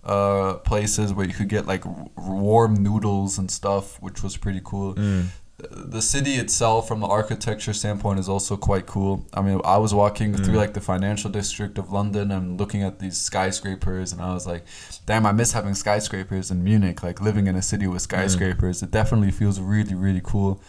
uh, 0.05 0.55
places 0.71 1.13
where 1.13 1.27
you 1.27 1.35
could 1.35 1.49
get 1.57 1.67
like 1.67 1.85
warm 2.17 2.73
noodles 2.87 3.39
and 3.39 3.51
stuff 3.51 4.01
which 4.01 4.23
was 4.23 4.37
pretty 4.37 4.61
cool 4.65 4.95
Mm. 4.95 5.25
The 5.71 6.03
city 6.03 6.35
itself 6.35 6.89
from 6.89 7.01
the 7.01 7.07
architecture 7.07 7.73
standpoint 7.73 8.19
is 8.19 8.29
also 8.29 8.57
quite 8.57 8.87
cool. 8.87 9.25
I 9.35 9.43
mean 9.43 9.61
i 9.65 9.77
was 9.77 9.93
walking 9.95 10.35
through 10.35 10.55
mm. 10.55 10.59
like 10.65 10.75
the 10.75 10.81
financial 10.81 11.31
district 11.31 11.79
of 11.79 11.93
london 11.93 12.31
and 12.31 12.59
looking 12.59 12.83
at 12.83 12.99
these 12.99 13.19
skyscrapers 13.19 14.13
and 14.13 14.21
i 14.21 14.33
was 14.33 14.47
like 14.47 14.65
damn 15.07 15.27
i 15.27 15.33
miss 15.33 15.53
having 15.53 15.75
skyscrapers 15.75 16.51
in 16.51 16.63
munich 16.65 17.03
like 17.03 17.21
living 17.21 17.47
in 17.47 17.57
a 17.57 17.63
city 17.63 17.87
with 17.87 18.03
mm. 18.03 18.11
skyscrapers. 18.11 18.83
It 18.83 18.91
definitely 18.91 19.31
feels 19.31 19.61
really 19.61 19.95
really 19.95 20.21
cool. 20.23 20.61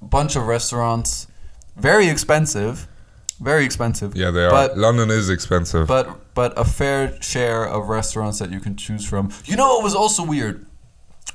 Bunch 0.00 0.36
of 0.36 0.46
restaurants. 0.46 1.26
Very 1.76 2.08
expensive. 2.08 2.88
Very 3.40 3.64
expensive. 3.64 4.16
Yeah, 4.16 4.30
they 4.30 4.44
are. 4.44 4.50
but 4.50 4.78
London 4.78 5.10
is 5.10 5.28
expensive. 5.28 5.86
but 5.86 6.34
but 6.34 6.58
a 6.58 6.64
fair 6.64 7.20
share 7.20 7.66
of 7.66 7.88
restaurants 7.88 8.38
that 8.38 8.50
you 8.50 8.60
can 8.60 8.76
choose 8.76 9.04
from. 9.06 9.30
You 9.44 9.56
know, 9.56 9.78
it 9.78 9.82
was 9.82 9.94
also 9.94 10.24
weird. 10.24 10.66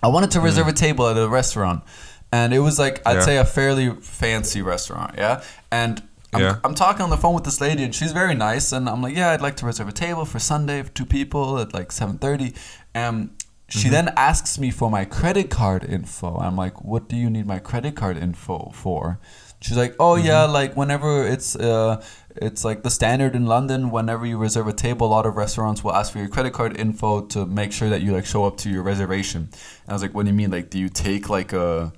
I 0.04 0.08
wanted 0.08 0.32
to 0.32 0.42
reserve 0.42 0.66
mm. 0.66 0.72
a 0.72 0.74
table 0.74 1.08
at 1.08 1.18
a 1.18 1.28
restaurant, 1.28 1.84
and 2.32 2.54
it 2.54 2.60
was 2.60 2.80
like 2.80 3.02
I'd. 3.06 3.16
Yeah. 3.16 3.22
say 3.22 3.38
a 3.38 3.46
fairly 3.46 3.90
fancy 4.02 4.62
restaurant, 4.62 5.16
yeah. 5.18 5.44
And 5.72 6.02
I'm, 6.34 6.42
Yeah. 6.42 6.56
I'm 6.64 6.76
talking 6.76 7.02
on 7.02 7.10
the 7.10 7.18
phone 7.18 7.34
with 7.36 7.44
this 7.44 7.60
lady, 7.62 7.84
and 7.84 7.94
she's 7.94 8.14
very 8.14 8.36
nice, 8.36 8.72
and 8.72 8.88
I'm 8.90 9.02
like, 9.02 9.16
yeah, 9.16 9.32
I'd 9.32 9.42
like 9.42 9.56
to 9.58 9.66
reserve 9.66 9.88
a 9.90 9.92
table 9.92 10.26
for 10.26 10.40
Sunday 10.40 10.82
for 10.84 10.90
two 10.92 11.06
people 11.06 11.60
at 11.60 11.74
like 11.74 11.92
seven 11.92 12.18
thirty. 12.18 12.54
And 12.94 13.30
she 13.70 13.88
Mm-hmm. 13.88 13.92
then 13.92 14.14
asks 14.18 14.60
me 14.60 14.70
for 14.72 14.90
my 14.92 15.06
credit 15.06 15.50
card 15.50 15.84
info. 15.86 16.38
I'm 16.38 16.58
like, 16.58 16.84
what 16.84 17.08
do 17.08 17.16
you 17.16 17.30
need 17.30 17.46
my 17.46 17.60
credit 17.60 17.96
card 17.96 18.18
info 18.18 18.72
for? 18.74 19.20
She's 19.62 19.78
like, 19.78 19.96
oh 20.00 20.16
yeah, 20.16 20.44
Mm-hmm. 20.44 20.54
like 20.54 20.76
whenever 20.76 21.26
it's 21.28 21.56
uh, 21.56 22.04
it's 22.36 22.64
like 22.66 22.84
the 22.84 22.90
standard 22.90 23.36
in 23.36 23.46
London. 23.46 23.92
Whenever 23.92 24.26
you 24.26 24.38
reserve 24.38 24.68
a 24.68 24.74
table, 24.74 25.08
a 25.08 25.12
lot 25.18 25.26
of 25.26 25.36
restaurants 25.38 25.84
will 25.84 25.94
ask 25.94 26.12
for 26.14 26.20
your 26.20 26.30
credit 26.30 26.52
card 26.54 26.78
info 26.80 27.22
to 27.34 27.46
make 27.46 27.72
sure 27.72 27.90
that 27.90 28.02
you 28.02 28.12
like 28.14 28.26
show 28.26 28.44
up 28.46 28.58
to 28.58 28.70
your 28.70 28.84
reservation. 28.84 29.42
And 29.84 29.90
I 29.90 29.94
was 29.94 30.02
like, 30.02 30.14
what 30.14 30.24
do 30.26 30.32
you 30.32 30.38
mean? 30.38 30.52
Like, 30.52 30.70
do 30.70 30.80
you 30.80 30.90
take 30.90 31.30
like 31.30 31.54
a 31.54 31.94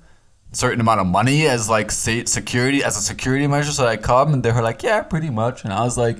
certain 0.54 0.80
amount 0.80 1.00
of 1.00 1.06
money 1.06 1.46
as 1.46 1.68
like 1.68 1.90
say, 1.90 2.24
security 2.24 2.82
as 2.84 2.96
a 2.96 3.00
security 3.00 3.46
measure 3.46 3.72
so 3.72 3.86
I 3.86 3.96
come? 3.96 4.32
And 4.32 4.42
they 4.42 4.52
were 4.52 4.62
like, 4.62 4.82
yeah, 4.82 5.02
pretty 5.02 5.30
much. 5.30 5.64
And 5.64 5.72
I 5.72 5.82
was 5.84 5.98
like. 5.98 6.18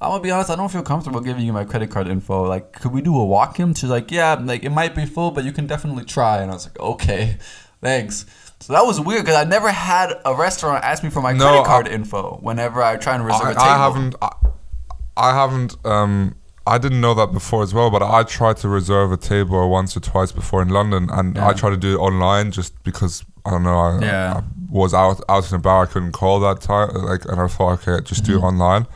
I'm 0.00 0.10
gonna 0.10 0.20
be 0.24 0.32
honest. 0.32 0.50
I 0.50 0.56
don't 0.56 0.68
feel 0.72 0.82
comfortable 0.82 1.20
giving 1.20 1.46
you 1.46 1.52
my 1.52 1.62
credit 1.64 1.88
card 1.92 2.08
info. 2.08 2.42
Like, 2.44 2.72
could 2.72 2.90
we 2.90 3.02
do 3.02 3.16
a 3.16 3.24
walk-in? 3.24 3.72
She's 3.74 3.88
like, 3.88 4.10
yeah, 4.10 4.34
like 4.34 4.64
it 4.64 4.70
might 4.70 4.96
be 4.96 5.06
full, 5.06 5.30
but 5.30 5.44
you 5.44 5.52
can 5.52 5.68
definitely 5.68 6.04
try. 6.04 6.38
And 6.42 6.50
I 6.50 6.54
was 6.54 6.66
like, 6.66 6.76
okay, 6.80 7.36
thanks. 7.80 8.26
So 8.58 8.72
that 8.72 8.84
was 8.84 9.00
weird 9.00 9.22
because 9.22 9.36
I 9.36 9.44
never 9.44 9.70
had 9.70 10.12
a 10.24 10.34
restaurant 10.34 10.82
ask 10.82 11.04
me 11.04 11.10
for 11.10 11.22
my 11.22 11.32
No, 11.32 11.44
credit 11.44 11.60
I- 11.60 11.64
card 11.66 11.86
info 11.86 12.38
whenever 12.42 12.82
I 12.82 12.96
try 12.96 13.14
and 13.14 13.24
reserve 13.24 13.42
I, 13.44 13.50
a 13.52 13.54
table. 13.54 13.64
I 13.64 13.78
haven't. 13.78 14.14
I, 14.20 14.32
I 15.16 15.34
haven't. 15.34 15.76
Um, 15.86 16.34
I 16.66 16.78
didn't 16.78 17.00
know 17.00 17.14
that 17.14 17.30
before 17.32 17.62
as 17.62 17.72
well. 17.72 17.88
But 17.88 18.02
I 18.02 18.24
tried 18.24 18.56
to 18.56 18.68
reserve 18.68 19.12
a 19.12 19.16
table 19.16 19.70
once 19.70 19.96
or 19.96 20.00
twice 20.00 20.32
before 20.32 20.62
in 20.62 20.68
London, 20.70 21.10
and 21.12 21.36
Yeah. 21.36 21.46
I 21.46 21.52
tried 21.52 21.70
to 21.70 21.76
do 21.76 21.94
it 21.94 21.98
online 21.98 22.50
just 22.50 22.82
because 22.82 23.24
I 23.44 23.50
don't 23.50 23.62
know. 23.62 23.78
I, 23.78 24.00
Yeah. 24.00 24.40
I 24.40 24.42
was 24.70 24.94
out 24.94 25.20
out 25.28 25.44
and 25.52 25.60
about. 25.60 25.88
I 25.88 25.92
couldn't 25.92 26.12
call 26.12 26.40
that 26.40 26.60
time. 26.60 26.90
Like, 26.94 27.24
and 27.26 27.40
I 27.40 27.46
thought, 27.48 27.86
okay, 27.86 28.02
just 28.04 28.22
Mm-hmm. 28.22 28.32
do 28.32 28.38
it 28.38 28.42
online. 28.42 28.86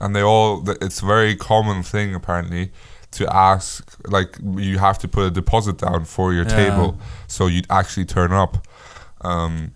And 0.00 0.14
they 0.14 0.22
all. 0.22 0.62
It's 0.82 1.02
a 1.02 1.06
very 1.06 1.34
common 1.36 1.82
thing 1.82 2.14
apparently 2.14 2.72
to 3.12 3.32
ask. 3.34 3.96
Like, 4.08 4.38
you 4.56 4.78
have 4.78 4.98
to 4.98 5.08
put 5.08 5.24
a 5.26 5.30
deposit 5.30 5.78
down 5.78 6.04
for 6.04 6.32
your 6.34 6.44
Yeah. 6.44 6.56
table, 6.56 6.98
so 7.28 7.46
you'd 7.46 7.66
actually 7.70 8.04
turn 8.06 8.32
up. 8.32 8.66
Um, 9.22 9.72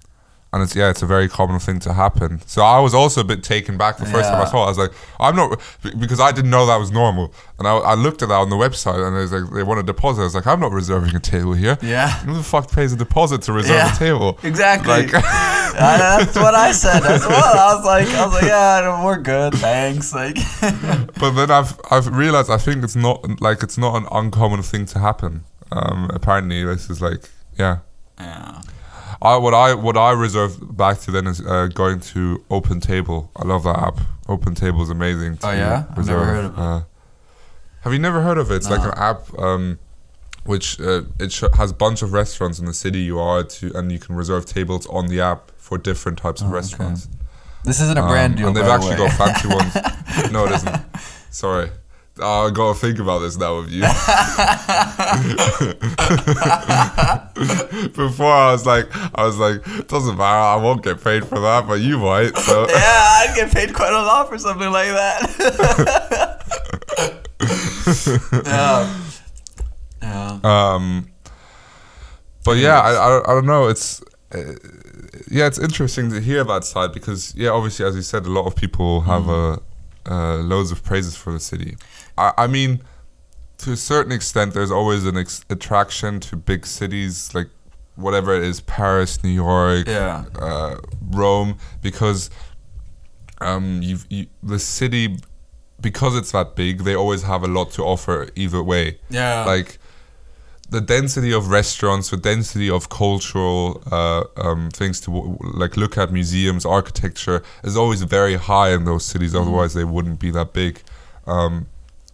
and 0.53 0.63
it's 0.63 0.75
yeah, 0.75 0.89
it's 0.89 1.03
a 1.03 1.07
very 1.07 1.29
common 1.29 1.59
thing 1.59 1.79
to 1.81 1.93
happen. 1.93 2.41
So 2.47 2.63
I 2.63 2.81
was 2.81 2.95
also 2.95 3.21
a 3.21 3.25
bit 3.25 3.43
taken 3.43 3.77
back 3.77 3.99
the 3.99 4.07
first 4.07 4.31
time 4.31 4.41
I 4.41 4.47
saw 4.47 4.63
it. 4.63 4.67
I 4.67 4.69
was 4.69 4.79
like, 4.79 4.93
I'm 5.21 5.37
not 5.37 5.61
because 6.01 6.21
I 6.21 6.33
didn't 6.33 6.51
know 6.51 6.65
that 6.67 6.77
was 6.77 6.91
normal, 6.91 7.35
and 7.59 7.69
I, 7.69 7.77
I 7.77 7.95
looked 7.95 8.23
at 8.23 8.29
that 8.31 8.35
on 8.37 8.49
the 8.49 8.57
website, 8.57 9.07
and 9.07 9.15
it 9.17 9.21
was 9.21 9.33
like 9.33 9.53
they 9.53 9.63
want 9.63 9.81
a 9.81 9.83
deposit. 9.83 10.23
I 10.23 10.25
was 10.25 10.35
like, 10.35 10.47
I'm 10.47 10.61
not 10.61 10.73
reserving 10.73 11.15
a 11.15 11.21
table 11.21 11.53
here. 11.53 11.77
Yeah. 11.83 12.09
Who 12.21 12.35
the 12.35 12.43
fuck 12.43 12.71
pays 12.73 12.93
a 12.93 12.97
deposit 12.97 13.43
to 13.43 13.53
reserve 13.53 13.77
Yeah. 13.77 13.95
a 13.95 13.99
table? 13.99 14.39
Exactly. 14.49 14.89
Like, 14.89 15.11
that's 15.13 16.35
what 16.37 16.55
I 16.55 16.73
said 16.73 17.05
as 17.05 17.21
well. 17.27 17.59
I 17.59 17.75
was 17.77 17.85
like, 17.85 18.09
I 18.09 18.25
was 18.25 18.35
like, 18.35 18.45
yeah, 18.45 19.05
we're 19.05 19.19
good, 19.19 19.55
thanks. 19.55 20.15
Like, 20.15 20.37
but 21.21 21.31
then 21.33 21.51
I've 21.51 21.79
I've 21.91 22.09
realized 22.17 22.51
I 22.51 22.57
think 22.59 22.83
it's 22.85 22.97
not 22.97 23.41
like 23.43 23.63
it's 23.63 23.77
not 23.79 23.95
an 23.97 24.07
uncommon 24.11 24.63
thing 24.63 24.87
to 24.87 24.99
happen. 24.99 25.45
Um, 25.71 26.11
apparently, 26.15 26.65
this 26.65 26.89
is 26.89 27.03
like 27.03 27.29
yeah. 27.59 27.79
Yeah. 28.19 28.63
I 29.21 29.37
what 29.37 29.53
I 29.55 29.75
what 29.75 29.97
I 29.97 30.13
reserve 30.13 30.77
back 30.77 30.99
to 31.01 31.11
then 31.11 31.27
is 31.27 31.41
uh, 31.45 31.67
going 31.75 32.01
to 32.01 32.45
Open 32.51 32.79
Table. 32.81 33.31
I 33.37 33.45
love 33.45 33.65
that 33.65 33.77
app. 33.79 34.01
Open 34.29 34.55
Table 34.55 34.83
is 34.83 34.91
amazing. 34.91 35.39
Oh, 35.43 35.51
to 35.51 35.57
yeah? 35.57 35.85
I've 35.91 36.07
never 36.07 36.25
heard 36.25 36.45
of 36.45 36.53
it. 36.53 36.59
Uh, 36.59 36.81
have 37.83 37.93
you 37.93 37.99
never 37.99 38.21
heard 38.23 38.39
of 38.39 38.51
it? 38.51 38.57
It's 38.57 38.71
like 38.71 38.83
an 38.85 38.93
app 38.97 39.37
um, 39.39 39.79
which 40.45 40.79
uh, 40.81 41.03
it 41.19 41.33
sh- 41.33 41.45
has 41.55 41.71
a 41.73 41.75
bunch 41.75 42.03
of 42.03 42.13
restaurants 42.13 42.59
in 42.59 42.67
the 42.67 42.75
city 42.75 43.01
you 43.01 43.19
are 43.19 43.43
to, 43.43 43.73
and 43.77 43.91
you 43.91 43.99
can 43.99 44.15
reserve 44.15 44.47
tables 44.47 44.87
on 44.89 45.07
the 45.09 45.21
app 45.21 45.51
for 45.57 45.79
different 45.79 46.19
types 46.19 46.41
of 46.41 46.47
Oh, 46.47 46.51
okay. 46.51 46.57
restaurants. 46.57 47.09
This 47.65 47.81
isn't 47.81 47.99
a 47.99 48.03
brand 48.03 48.35
Um, 48.35 48.39
deal. 48.39 48.47
and 48.49 48.57
they've 48.57 48.65
the 48.65 48.71
actually 48.73 48.97
got 48.97 49.13
fancy 49.13 49.49
ones. 49.49 49.77
No, 50.33 50.47
it 50.47 50.53
isn't. 50.53 50.77
Sorry. 51.31 51.71
I 52.21 52.51
gotta 52.51 52.79
think 52.79 52.99
about 52.99 53.21
this 53.21 53.37
now 53.37 53.59
with 53.61 53.71
you. 53.71 53.83
Before 57.95 58.33
I 58.33 58.53
was 58.53 58.67
like, 58.67 58.87
I 59.15 59.25
was 59.25 59.39
like, 59.39 59.63
doesn't 59.89 60.17
matter. 60.17 60.39
I 60.39 60.57
won't 60.57 60.83
get 60.83 61.03
paid 61.03 61.25
for 61.27 61.39
that, 61.41 61.67
but 61.67 61.81
you 61.81 61.99
might. 61.99 62.37
So 62.39 62.67
yeah, 62.69 62.75
I'd 62.77 63.33
get 63.37 63.53
paid 63.53 63.73
quite 63.75 63.93
a 63.93 64.03
lot 64.03 64.29
for 64.29 64.39
something 64.39 64.71
like 64.71 64.89
that. 64.89 66.43
yeah. 68.47 68.95
Yeah. 70.03 70.39
Um, 70.45 71.11
but 72.45 72.57
yeah, 72.59 72.81
I, 72.81 72.93
I, 72.95 73.21
I 73.31 73.35
don't 73.35 73.47
know. 73.47 73.69
It's 73.69 74.01
uh, 74.35 74.55
yeah, 75.31 75.47
it's 75.47 75.59
interesting 75.59 76.11
to 76.11 76.21
hear 76.21 76.45
that 76.45 76.65
side 76.65 76.93
because 76.93 77.35
yeah, 77.35 77.51
obviously, 77.51 77.85
as 77.87 77.95
you 77.97 78.03
said, 78.03 78.27
a 78.27 78.31
lot 78.31 78.47
of 78.47 78.57
people 78.57 79.03
have 79.03 79.25
Mm. 79.25 79.57
uh, 79.57 79.61
uh, 80.11 80.37
loads 80.37 80.71
of 80.71 80.83
praises 80.85 81.17
for 81.17 81.33
the 81.33 81.41
city. 81.41 81.77
I, 82.17 82.33
I 82.39 82.47
mean, 82.47 82.83
to 83.59 83.73
a 83.73 83.77
certain 83.77 84.13
extent, 84.13 84.55
there's 84.55 84.71
always 84.71 85.05
an 85.05 85.17
ex- 85.17 85.45
attraction 85.51 86.21
to 86.21 86.37
big 86.37 86.67
cities 86.67 87.35
like 87.35 87.49
whatever 87.97 88.35
it 88.35 88.45
is, 88.45 88.61
Paris, 88.61 89.23
New 89.25 89.31
York, 89.31 89.89
Yeah. 89.89 90.25
uh, 90.41 90.77
Rome, 91.11 91.59
because 91.83 92.31
um, 93.41 93.81
you've, 93.83 94.07
you 94.11 94.27
the 94.43 94.59
city 94.59 95.17
because 95.81 96.17
it's 96.17 96.33
that 96.33 96.57
big, 96.57 96.81
they 96.83 96.95
always 96.95 97.23
have 97.23 97.43
a 97.45 97.47
lot 97.47 97.71
to 97.73 97.83
offer 97.85 98.29
either 98.35 98.63
way 98.63 98.99
Yeah. 99.11 99.45
like 99.45 99.79
the 100.71 100.81
density 100.81 101.33
of 101.33 101.49
restaurants, 101.49 102.11
the 102.11 102.17
density 102.17 102.69
of 102.71 102.89
cultural 102.91 103.83
uh, 103.91 104.25
um, 104.37 104.71
things 104.71 105.01
to 105.01 105.11
w- 105.13 105.39
like 105.41 105.77
look 105.77 105.97
at 105.97 106.13
museums, 106.13 106.67
architecture 106.67 107.43
is 107.65 107.77
always 107.77 108.03
very 108.03 108.37
high 108.37 108.71
in 108.73 108.85
those 108.85 109.05
cities. 109.05 109.33
Mm-hmm. 109.33 109.43
Otherwise, 109.43 109.75
they 109.75 109.85
wouldn't 109.85 110.21
be 110.21 110.31
that 110.33 110.53
big. 110.53 110.83
Um, 111.27 111.67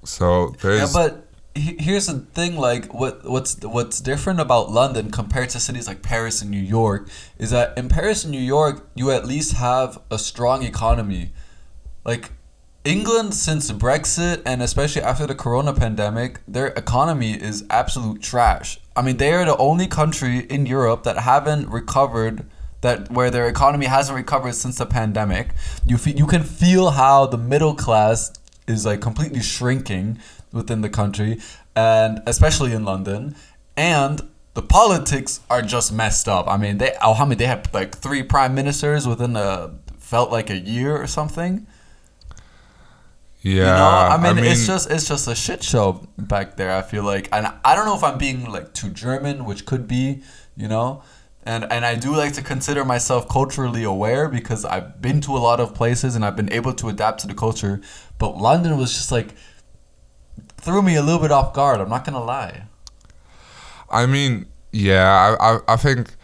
so 0.05 0.55
Yeah, 0.63 0.87
but 0.93 1.27
he- 1.55 1.77
here's 1.79 2.07
the 2.07 2.21
thing: 2.21 2.57
like, 2.57 2.93
what 2.95 3.29
what's 3.29 3.57
what's 3.63 4.01
different 4.01 4.41
about 4.41 4.71
London 4.71 5.11
compared 5.11 5.51
to 5.51 5.61
cities 5.61 5.87
like 5.89 6.03
Paris 6.03 6.43
and 6.43 6.51
New 6.51 6.61
York 6.79 7.09
is 7.39 7.51
that 7.51 7.77
in 7.77 7.89
Paris 7.89 8.25
and 8.25 8.33
New 8.33 8.41
York, 8.41 8.89
you 8.95 9.11
at 9.11 9.27
least 9.27 9.55
have 9.55 9.99
a 10.11 10.19
strong 10.19 10.63
economy. 10.63 11.33
Like 12.05 12.33
England, 12.85 13.33
since 13.33 13.73
Brexit 13.73 14.43
and 14.45 14.63
especially 14.63 15.01
after 15.01 15.27
the 15.27 15.35
Corona 15.35 15.73
pandemic, 15.73 16.41
their 16.47 16.67
economy 16.69 17.33
is 17.33 17.65
absolute 17.71 18.21
trash. 18.21 18.79
I 18.95 19.01
mean, 19.01 19.17
they 19.17 19.33
are 19.33 19.47
the 19.47 19.57
only 19.57 19.87
country 19.87 20.41
in 20.41 20.67
Europe 20.67 21.03
that 21.05 21.19
haven't 21.19 21.69
recovered. 21.71 22.47
That 22.83 23.11
where 23.11 23.31
their 23.31 23.49
economy 23.49 23.87
hasn't 23.87 24.15
recovered 24.15 24.55
since 24.55 24.77
the 24.77 24.85
pandemic. 24.85 25.55
You 25.87 25.97
fe- 25.97 26.13
you 26.15 26.27
can 26.27 26.43
feel 26.43 26.91
how 26.91 27.25
the 27.25 27.39
middle 27.39 27.75
class 27.75 28.31
is 28.67 28.85
like 28.85 29.01
completely 29.01 29.41
shrinking 29.41 30.19
within 30.53 30.83
the 30.83 30.91
country, 30.91 31.41
and 31.75 32.21
especially 32.27 32.75
in 32.75 32.85
London, 32.85 33.37
and 33.75 34.21
the 34.53 34.61
politics 34.61 35.41
are 35.49 35.63
just 35.63 35.95
messed 35.95 36.29
up. 36.29 36.47
I 36.47 36.59
mean, 36.59 36.77
they 36.77 36.93
many 37.03 37.35
they 37.37 37.47
had 37.47 37.73
like 37.73 37.97
three 37.97 38.23
prime 38.23 38.55
ministers 38.55 39.09
within 39.09 39.35
a 39.35 39.71
felt 39.99 40.31
like 40.31 40.51
a 40.51 40.59
year 40.59 40.95
or 40.95 41.07
something. 41.07 41.67
Yeah. 43.45 43.53
You 43.53 43.61
know, 43.61 44.29
I 44.29 44.33
mean, 44.33 44.43
it's 44.43 44.67
just 44.67 44.91
it's 44.91 45.07
just 45.07 45.29
a 45.29 45.35
shit 45.35 45.63
show 45.63 46.09
back 46.17 46.57
there. 46.57 46.75
I 46.75 46.81
feel 46.81 47.05
like, 47.05 47.29
and 47.31 47.47
I 47.63 47.77
don't 47.77 47.85
know 47.85 47.95
if 47.95 48.03
I'm 48.03 48.17
being 48.17 48.51
like 48.51 48.73
too 48.73 48.89
German, 48.89 49.45
which 49.45 49.67
could 49.67 49.87
be, 49.87 50.23
you 50.57 50.67
know, 50.67 51.03
and 51.43 51.71
and 51.71 51.85
I 51.85 51.95
do 51.95 52.17
like 52.17 52.33
to 52.35 52.43
consider 52.43 52.87
myself 52.87 53.29
culturally 53.29 53.85
aware 53.85 54.31
because 54.31 54.65
I've 54.65 55.03
been 55.03 55.21
to 55.21 55.37
a 55.37 55.43
lot 55.49 55.61
of 55.61 55.75
places 55.75 56.17
and 56.17 56.25
I've 56.25 56.37
been 56.37 56.51
able 56.55 56.73
to 56.73 56.89
adapt 56.89 57.21
to 57.21 57.27
the 57.27 57.35
culture. 57.35 57.83
But 58.19 58.39
London 58.39 58.79
was 58.79 58.95
just 58.95 59.13
like 59.13 59.35
threw 60.57 60.81
me 60.81 60.97
a 60.97 61.03
little 61.03 61.21
bit 61.21 61.31
off 61.31 61.53
guard. 61.53 61.83
I'm 61.83 61.91
not 61.91 62.07
gonna 62.07 62.25
lie. 62.25 62.63
I 63.91 64.07
mean, 64.07 64.47
yeah. 64.73 65.37
I 65.39 65.53
I, 65.53 65.59
I 65.75 65.77
think 65.77 66.15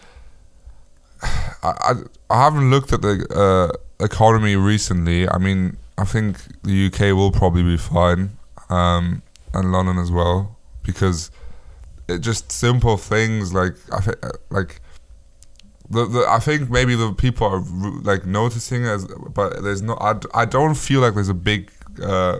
I, 1.23 1.45
I 1.63 1.93
I 2.31 2.45
haven't 2.45 2.71
looked 2.71 2.95
at 2.95 3.03
the 3.03 3.27
uh, 3.29 4.03
economy 4.03 4.57
recently. 4.57 5.29
I 5.29 5.37
mean, 5.37 5.77
I 6.01 6.05
think 6.05 6.39
the 6.63 6.87
UK 6.87 7.15
will 7.15 7.31
probably 7.31 7.63
be 7.63 7.77
fine, 7.77 8.39
um, 8.71 9.23
and 9.53 9.71
London 9.71 9.99
as 9.99 10.11
well, 10.11 10.57
because 10.83 11.31
it 12.09 12.21
just 12.21 12.51
simple 12.51 12.97
things 12.97 13.53
like 13.53 13.75
I 13.93 14.01
thi- 14.01 14.23
uh, 14.23 14.31
like. 14.49 14.81
The, 15.91 16.07
the, 16.07 16.25
I 16.29 16.39
think 16.39 16.71
maybe 16.71 16.95
the 16.95 17.13
people 17.13 17.49
are 17.49 17.65
like 18.03 18.25
noticing 18.25 18.85
as, 18.85 19.07
but 19.35 19.63
there's 19.63 19.83
no. 19.83 19.99
I 20.33 20.45
don't 20.45 20.77
feel 20.77 21.01
like 21.01 21.15
there's 21.15 21.29
a 21.29 21.35
big, 21.35 21.71
uh, 22.01 22.39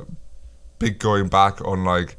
big 0.79 1.01
going 1.01 1.29
back 1.29 1.61
on 1.65 1.85
like 1.85 2.17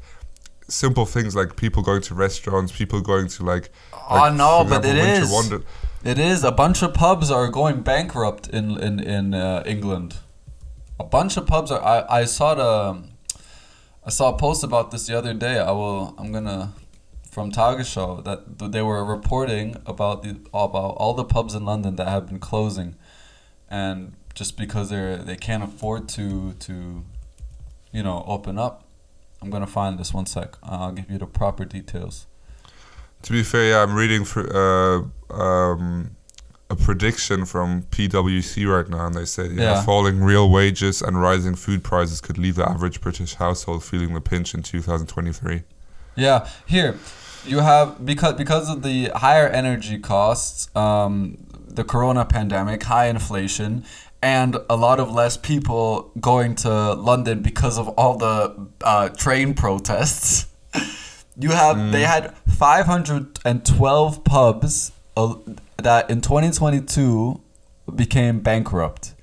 simple 0.68 1.06
things 1.06 1.34
like 1.34 1.56
people 1.56 1.82
going 1.82 2.02
to 2.02 2.14
restaurants, 2.14 2.70
people 2.70 3.00
going 3.00 3.28
to 3.28 3.44
like. 3.44 3.70
Oh 4.10 4.16
like, 4.16 4.34
no, 4.34 4.62
for 4.62 4.70
but 4.70 4.84
it 4.84 4.96
is. 4.96 5.52
It 6.04 6.18
is 6.18 6.44
a 6.44 6.52
bunch 6.52 6.82
of 6.82 6.94
pubs 6.94 7.30
are 7.30 7.48
going 7.48 7.80
bankrupt 7.80 8.46
in 8.48 8.78
in 8.78 9.00
in 9.00 9.34
uh, 9.34 9.62
England. 9.66 10.18
A 11.02 11.04
bunch 11.04 11.36
of 11.36 11.46
pubs 11.46 11.70
are. 11.72 11.82
I 11.82 12.20
I 12.20 12.24
saw 12.24 12.54
the. 12.54 13.02
I 14.04 14.10
saw 14.10 14.34
a 14.34 14.36
post 14.38 14.62
about 14.64 14.90
this 14.92 15.06
the 15.08 15.18
other 15.18 15.34
day. 15.34 15.58
I 15.58 15.72
will. 15.72 16.14
I'm 16.18 16.32
gonna. 16.32 16.72
From 17.30 17.50
Tagesschau 17.50 18.22
that 18.24 18.72
they 18.72 18.82
were 18.82 19.02
reporting 19.16 19.76
about 19.86 20.22
the 20.22 20.36
about 20.52 20.92
all 21.00 21.14
the 21.14 21.24
pubs 21.24 21.54
in 21.54 21.64
London 21.64 21.96
that 21.96 22.06
have 22.06 22.26
been 22.26 22.38
closing, 22.38 22.94
and 23.70 24.12
just 24.34 24.58
because 24.58 24.90
they're 24.90 25.16
they 25.16 25.36
can't 25.36 25.64
afford 25.64 26.08
to 26.10 26.52
to, 26.66 26.74
you 27.90 28.02
know, 28.02 28.22
open 28.26 28.58
up. 28.58 28.84
I'm 29.40 29.50
gonna 29.50 29.66
find 29.66 29.98
this 29.98 30.12
one 30.12 30.26
sec. 30.26 30.56
I'll 30.62 30.92
give 30.92 31.10
you 31.10 31.18
the 31.18 31.26
proper 31.26 31.64
details. 31.64 32.26
To 33.22 33.32
be 33.32 33.42
fair, 33.42 33.70
yeah, 33.70 33.82
I'm 33.82 33.94
reading 33.94 34.24
for 34.24 34.42
uh, 34.54 35.34
um, 35.34 36.16
a 36.72 36.76
prediction 36.76 37.44
from 37.52 37.82
PwC 37.94 38.52
right 38.76 38.88
now, 38.88 39.06
and 39.06 39.14
they 39.14 39.26
say 39.36 39.44
yeah, 39.48 39.62
Yeah. 39.62 39.82
falling 39.90 40.16
real 40.32 40.46
wages 40.58 41.02
and 41.06 41.20
rising 41.28 41.54
food 41.64 41.80
prices 41.90 42.20
could 42.26 42.38
leave 42.44 42.56
the 42.60 42.68
average 42.74 42.98
British 43.06 43.32
household 43.44 43.80
feeling 43.84 44.14
the 44.14 44.20
pinch 44.32 44.54
in 44.56 44.62
2023. 44.62 45.62
Yeah, 46.16 46.38
here 46.66 46.92
you 47.52 47.58
have 47.60 48.04
because 48.10 48.34
because 48.44 48.66
of 48.74 48.78
the 48.82 48.96
higher 49.26 49.48
energy 49.62 49.98
costs, 49.98 50.74
um, 50.84 51.36
the 51.78 51.84
Corona 51.84 52.24
pandemic, 52.24 52.82
high 52.94 53.08
inflation, 53.16 53.84
and 54.22 54.56
a 54.70 54.76
lot 54.86 54.98
of 55.00 55.08
less 55.20 55.36
people 55.36 56.10
going 56.20 56.54
to 56.64 56.72
London 57.10 57.42
because 57.42 57.76
of 57.82 57.88
all 58.00 58.16
the 58.16 58.36
uh, 58.92 59.08
train 59.24 59.54
protests. 59.54 60.46
You 61.44 61.52
have 61.52 61.76
they 61.92 62.02
had 62.14 62.24
five 62.64 62.84
hundred 62.84 63.24
and 63.42 63.64
twelve 63.64 64.22
pubs 64.22 64.92
uh, 65.16 65.34
that 65.84 66.10
in 66.10 66.20
twenty 66.20 66.50
twenty 66.50 66.80
two 66.80 67.40
became 67.94 68.40
bankrupt. 68.40 69.14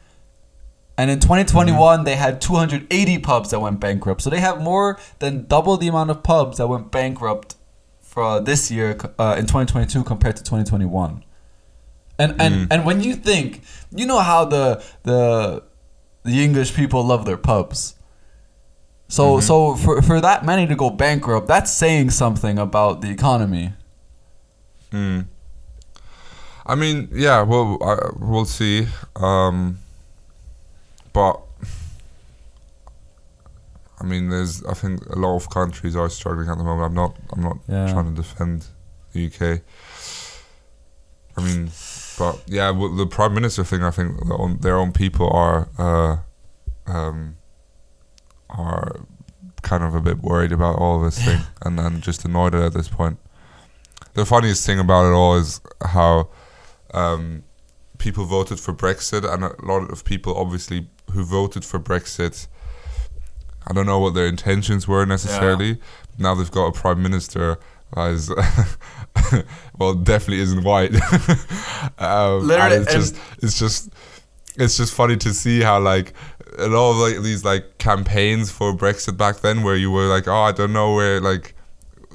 And 0.98 1.10
in 1.10 1.22
2021, 1.22 2.04
they 2.04 2.18
had 2.18 2.42
280 2.42 3.20
pubs 3.20 3.52
that 3.52 3.62
went 3.62 3.80
bankrupt. 3.80 4.22
So 4.22 4.30
they 4.30 4.42
have 4.42 4.62
more 4.62 5.00
than 5.20 5.46
double 5.46 5.78
the 5.78 5.88
amount 5.88 6.12
of 6.12 6.24
pubs 6.24 6.58
that 6.58 6.68
went 6.68 6.92
bankrupt 6.92 7.56
for 8.02 8.42
this 8.42 8.70
year 8.70 8.98
uh, 9.18 9.36
in 9.38 9.46
2022 9.46 10.04
compared 10.04 10.36
to 10.36 10.44
2021. 10.44 11.24
And 12.18 12.42
and 12.42 12.68
and 12.70 12.86
when 12.86 13.02
you 13.02 13.16
think, 13.16 13.62
you 13.96 14.06
know 14.06 14.20
how 14.20 14.44
the 14.44 14.84
the 15.04 15.64
the 16.24 16.44
English 16.44 16.76
people 16.76 17.02
love 17.02 17.24
their 17.24 17.38
pubs. 17.38 17.96
So 19.08 19.40
so 19.40 19.76
for 19.76 20.02
for 20.02 20.20
that 20.20 20.46
many 20.46 20.68
to 20.68 20.76
go 20.76 20.90
bankrupt, 20.90 21.48
that's 21.48 21.72
saying 21.72 22.10
something 22.10 22.60
about 22.60 23.00
the 23.00 23.10
economy. 23.10 23.72
Mm. 24.92 25.28
I 26.70 26.76
mean, 26.76 27.10
yeah, 27.12 27.42
well, 27.42 27.78
I, 27.82 27.98
we'll 28.20 28.46
see. 28.46 28.88
Um, 29.16 29.80
but 31.14 31.42
I 34.02 34.06
mean, 34.06 34.30
there's. 34.30 34.64
I 34.66 34.74
think 34.74 35.06
a 35.08 35.18
lot 35.20 35.36
of 35.36 35.50
countries 35.50 35.96
are 35.96 36.10
struggling 36.10 36.50
at 36.50 36.58
the 36.58 36.64
moment. 36.64 36.86
I'm 36.88 36.94
not. 36.96 37.16
I'm 37.34 37.42
not 37.42 37.58
Yeah. 37.68 37.92
trying 37.92 38.14
to 38.16 38.22
defend 38.22 38.68
the 39.14 39.26
UK. 39.28 39.62
I 41.38 41.42
mean, 41.44 41.72
but 42.18 42.42
yeah, 42.48 42.70
well, 42.72 42.90
the 42.96 43.06
prime 43.08 43.34
minister 43.34 43.64
thing. 43.64 43.84
I 43.84 43.92
think 43.92 44.26
their 44.28 44.38
own, 44.40 44.58
their 44.60 44.78
own 44.78 44.92
people 44.92 45.30
are 45.32 45.68
uh, 45.78 46.18
um, 46.92 47.38
are 48.50 49.02
kind 49.62 49.84
of 49.84 49.96
a 49.96 50.02
bit 50.02 50.20
worried 50.22 50.52
about 50.52 50.78
all 50.78 50.98
of 50.98 51.04
this 51.04 51.24
thing, 51.24 51.42
and 51.64 51.80
and 51.80 52.02
just 52.02 52.24
annoyed 52.26 52.56
at 52.56 52.74
this 52.74 52.88
point. 52.88 53.18
the 54.14 54.26
funniest 54.26 54.66
thing 54.66 54.80
about 54.80 55.06
it 55.10 55.14
all 55.14 55.36
is 55.36 55.62
how 55.86 56.28
um, 56.94 57.44
people 57.98 58.26
voted 58.26 58.60
for 58.60 58.74
Brexit, 58.74 59.32
and 59.32 59.44
a 59.44 59.56
lot 59.64 59.92
of 59.92 60.04
people 60.04 60.36
obviously 60.36 60.88
who 61.12 61.24
voted 61.24 61.64
for 61.64 61.80
Brexit. 61.80 62.48
I 63.68 63.74
don't 63.74 63.86
know 63.86 64.00
what 64.00 64.16
their 64.16 64.26
intentions 64.26 64.88
were 64.88 65.06
necessarily. 65.06 65.80
Now 66.18 66.34
they've 66.34 66.50
got 66.50 66.68
a 66.68 66.72
prime 66.72 67.04
minister 67.04 67.60
that 67.96 68.10
is, 68.12 68.32
well, 69.78 69.94
definitely 69.94 70.42
isn't 70.42 70.64
white. 70.64 70.94
um, 72.00 72.48
it's 72.72 72.94
just, 72.94 73.16
it's 73.42 73.60
just, 73.60 73.90
it's 74.58 74.78
just 74.78 74.94
funny 74.94 75.18
to 75.18 75.34
see 75.34 75.62
how 75.62 75.80
like 75.80 76.14
a 76.58 76.68
lot 76.68 76.92
of 76.92 76.98
like 76.98 77.24
these 77.24 77.44
like 77.44 77.78
campaigns 77.78 78.52
for 78.52 78.74
Brexit 78.74 79.18
back 79.18 79.42
then, 79.42 79.64
where 79.64 79.76
you 79.76 79.92
were 79.92 80.08
like, 80.08 80.28
oh, 80.28 80.42
I 80.42 80.52
don't 80.52 80.74
know 80.74 80.94
where 80.96 81.20
like 81.20 81.56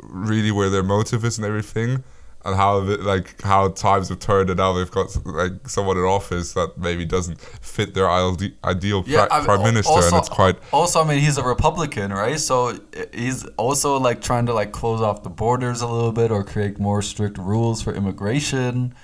really 0.03 0.51
where 0.51 0.71
their 0.71 0.83
motive 0.83 1.25
is 1.25 1.39
and 1.39 1.47
everything 1.47 2.03
and 2.45 2.57
how 2.57 2.81
the, 2.81 2.99
like 2.99 3.41
how 3.43 3.69
times 3.71 4.09
have 4.11 4.19
turned 4.19 4.51
and 4.51 4.59
now 4.59 4.73
they've 4.73 4.91
got 4.91 5.15
like 5.27 5.69
someone 5.69 5.97
in 5.97 6.05
office 6.05 6.53
that 6.53 6.77
maybe 6.77 7.05
doesn't 7.05 7.41
fit 7.41 7.95
their 7.95 8.09
ide- 8.09 8.53
ideal 8.65 9.03
Yeah, 9.07 9.27
pri- 9.27 9.37
I 9.37 9.39
mean, 9.39 9.47
prime 9.47 9.63
minister 9.63 9.93
also, 9.93 10.09
and 10.09 10.17
it's 10.19 10.29
quite 10.29 10.57
Also, 10.73 11.03
I 11.03 11.09
mean, 11.09 11.21
he's 11.21 11.39
a 11.39 11.43
Republican, 11.43 12.13
right? 12.13 12.39
So 12.39 12.79
he's 13.13 13.45
also 13.57 13.99
like 13.99 14.21
trying 14.21 14.47
to 14.47 14.53
like 14.53 14.73
close 14.73 15.01
off 15.01 15.23
the 15.23 15.31
borders 15.31 15.81
a 15.81 15.87
little 15.87 16.13
bit 16.13 16.31
or 16.31 16.45
create 16.45 16.79
more 16.79 17.01
strict 17.03 17.39
rules 17.39 17.81
for 17.83 17.95
immigration 17.95 18.95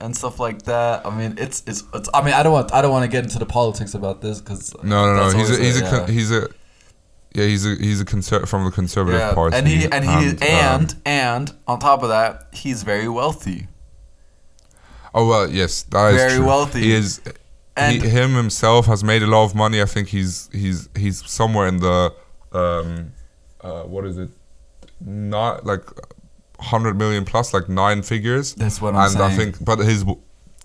and 0.00 0.16
stuff 0.16 0.38
like 0.40 0.62
that. 0.62 1.04
I 1.06 1.10
mean, 1.16 1.34
it's 1.38 1.62
it's, 1.66 1.84
it's 1.94 2.08
I 2.14 2.22
mean, 2.24 2.34
I 2.34 2.42
don't 2.42 2.52
want 2.52 2.72
I 2.72 2.80
don't 2.82 2.92
want 2.92 3.04
to 3.04 3.10
get 3.10 3.24
into 3.24 3.38
the 3.38 3.46
politics 3.46 3.94
about 3.94 4.22
this 4.22 4.40
because 4.40 4.74
no 4.82 5.14
no 5.14 5.30
no 5.30 5.38
he's 5.38 5.50
a, 5.50 5.62
he's 5.62 5.80
a 5.80 5.90
con- 5.90 6.08
he's 6.10 6.30
a 6.30 6.48
yeah 7.34 7.44
he's 7.44 7.64
a 7.66 7.74
he's 7.76 8.00
a 8.00 8.04
conser- 8.04 8.46
from 8.48 8.64
the 8.64 8.70
conservative 8.70 9.20
yeah, 9.20 9.34
party 9.34 9.56
and 9.56 9.66
he 9.68 9.84
and 9.90 10.04
he 10.04 10.10
um, 10.10 10.38
and 10.40 10.94
and 11.04 11.52
on 11.66 11.78
top 11.78 12.02
of 12.02 12.08
that, 12.08 12.48
he's 12.52 12.82
very 12.82 13.08
wealthy. 13.08 13.68
oh 15.14 15.26
well 15.28 15.48
yes 15.50 15.82
that 15.84 16.14
is 16.14 16.20
Very 16.20 16.40
wealthy. 16.44 16.80
he 16.80 16.92
is 16.92 17.20
And- 17.76 18.02
he, 18.02 18.08
him 18.08 18.34
himself 18.34 18.86
has 18.86 19.02
made 19.04 19.22
a 19.22 19.26
lot 19.26 19.44
of 19.44 19.54
money 19.54 19.80
I 19.80 19.84
think 19.86 20.08
he's 20.08 20.48
he's 20.52 20.88
he's 20.96 21.28
somewhere 21.30 21.66
in 21.68 21.78
the 21.78 22.12
um 22.52 23.12
uh 23.60 23.82
what 23.82 24.04
is 24.06 24.16
it 24.18 24.30
not 25.00 25.64
like 25.66 25.84
100 26.56 26.98
million 26.98 27.24
plus 27.24 27.54
like 27.54 27.68
nine 27.68 28.02
figures 28.02 28.54
That's 28.54 28.80
what 28.82 28.94
I'm 28.96 29.08
saying. 29.10 29.22
and 29.24 29.32
I 29.32 29.36
think, 29.36 29.64
but 29.64 29.78
his 29.78 30.04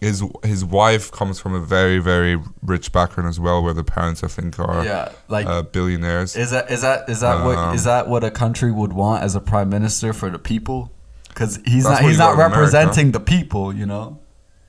his 0.03 0.23
his 0.43 0.63
wife 0.65 1.11
comes 1.11 1.39
from 1.39 1.53
a 1.55 1.59
very 1.59 1.99
very 1.99 2.35
rich 2.61 2.91
background 2.91 3.27
as 3.29 3.39
well, 3.39 3.63
where 3.63 3.73
the 3.73 3.83
parents 3.83 4.23
I 4.23 4.27
think 4.27 4.59
are 4.59 4.83
Yeah, 4.85 5.11
like 5.29 5.45
uh, 5.47 5.61
billionaires. 5.63 6.35
Is 6.35 6.51
that 6.51 6.69
is 6.71 6.81
that 6.81 7.09
is 7.09 7.19
that 7.21 7.43
what 7.45 7.57
Um, 7.57 7.75
is 7.75 7.83
that 7.85 8.07
what 8.07 8.23
a 8.23 8.31
country 8.31 8.71
would 8.71 8.93
want 8.93 9.23
as 9.23 9.35
a 9.35 9.39
prime 9.41 9.69
minister 9.69 10.13
for 10.13 10.29
the 10.29 10.39
people? 10.39 10.91
Because 11.29 11.59
he's 11.65 11.85
not 11.85 12.01
he's 12.01 12.19
not 12.19 12.37
representing 12.37 13.11
the 13.11 13.19
people, 13.19 13.73
you 13.73 13.85
know. 13.85 14.19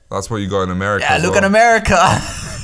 That's 0.09 0.29
what 0.29 0.37
you 0.37 0.49
got 0.49 0.63
in 0.63 0.71
America. 0.71 1.05
Yeah, 1.09 1.17
look 1.17 1.31
well. 1.35 1.43
at 1.43 1.43
America. 1.55 1.97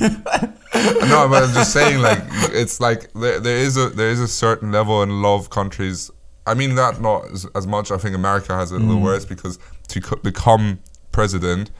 no, 1.08 1.28
but 1.28 1.42
I'm 1.44 1.52
just 1.54 1.72
saying, 1.72 2.00
like, 2.00 2.22
it's 2.62 2.80
like 2.80 3.12
there, 3.14 3.38
there 3.40 3.56
is 3.58 3.76
a 3.76 3.90
there 3.90 4.10
is 4.10 4.20
a 4.20 4.28
certain 4.28 4.72
level 4.72 5.02
in 5.02 5.10
a 5.10 5.14
lot 5.26 5.36
of 5.38 5.50
countries. 5.50 6.10
I 6.46 6.54
mean, 6.54 6.74
that 6.76 7.00
not 7.00 7.30
as, 7.32 7.46
as 7.54 7.66
much. 7.66 7.90
I 7.90 7.98
think 7.98 8.14
America 8.16 8.54
has 8.54 8.72
it 8.72 8.76
a 8.76 8.78
little 8.78 8.96
Mm. 9.00 9.04
worse 9.04 9.24
because 9.24 9.58
to 9.88 10.00
co- 10.00 10.16
become 10.16 10.78
president, 11.12 11.70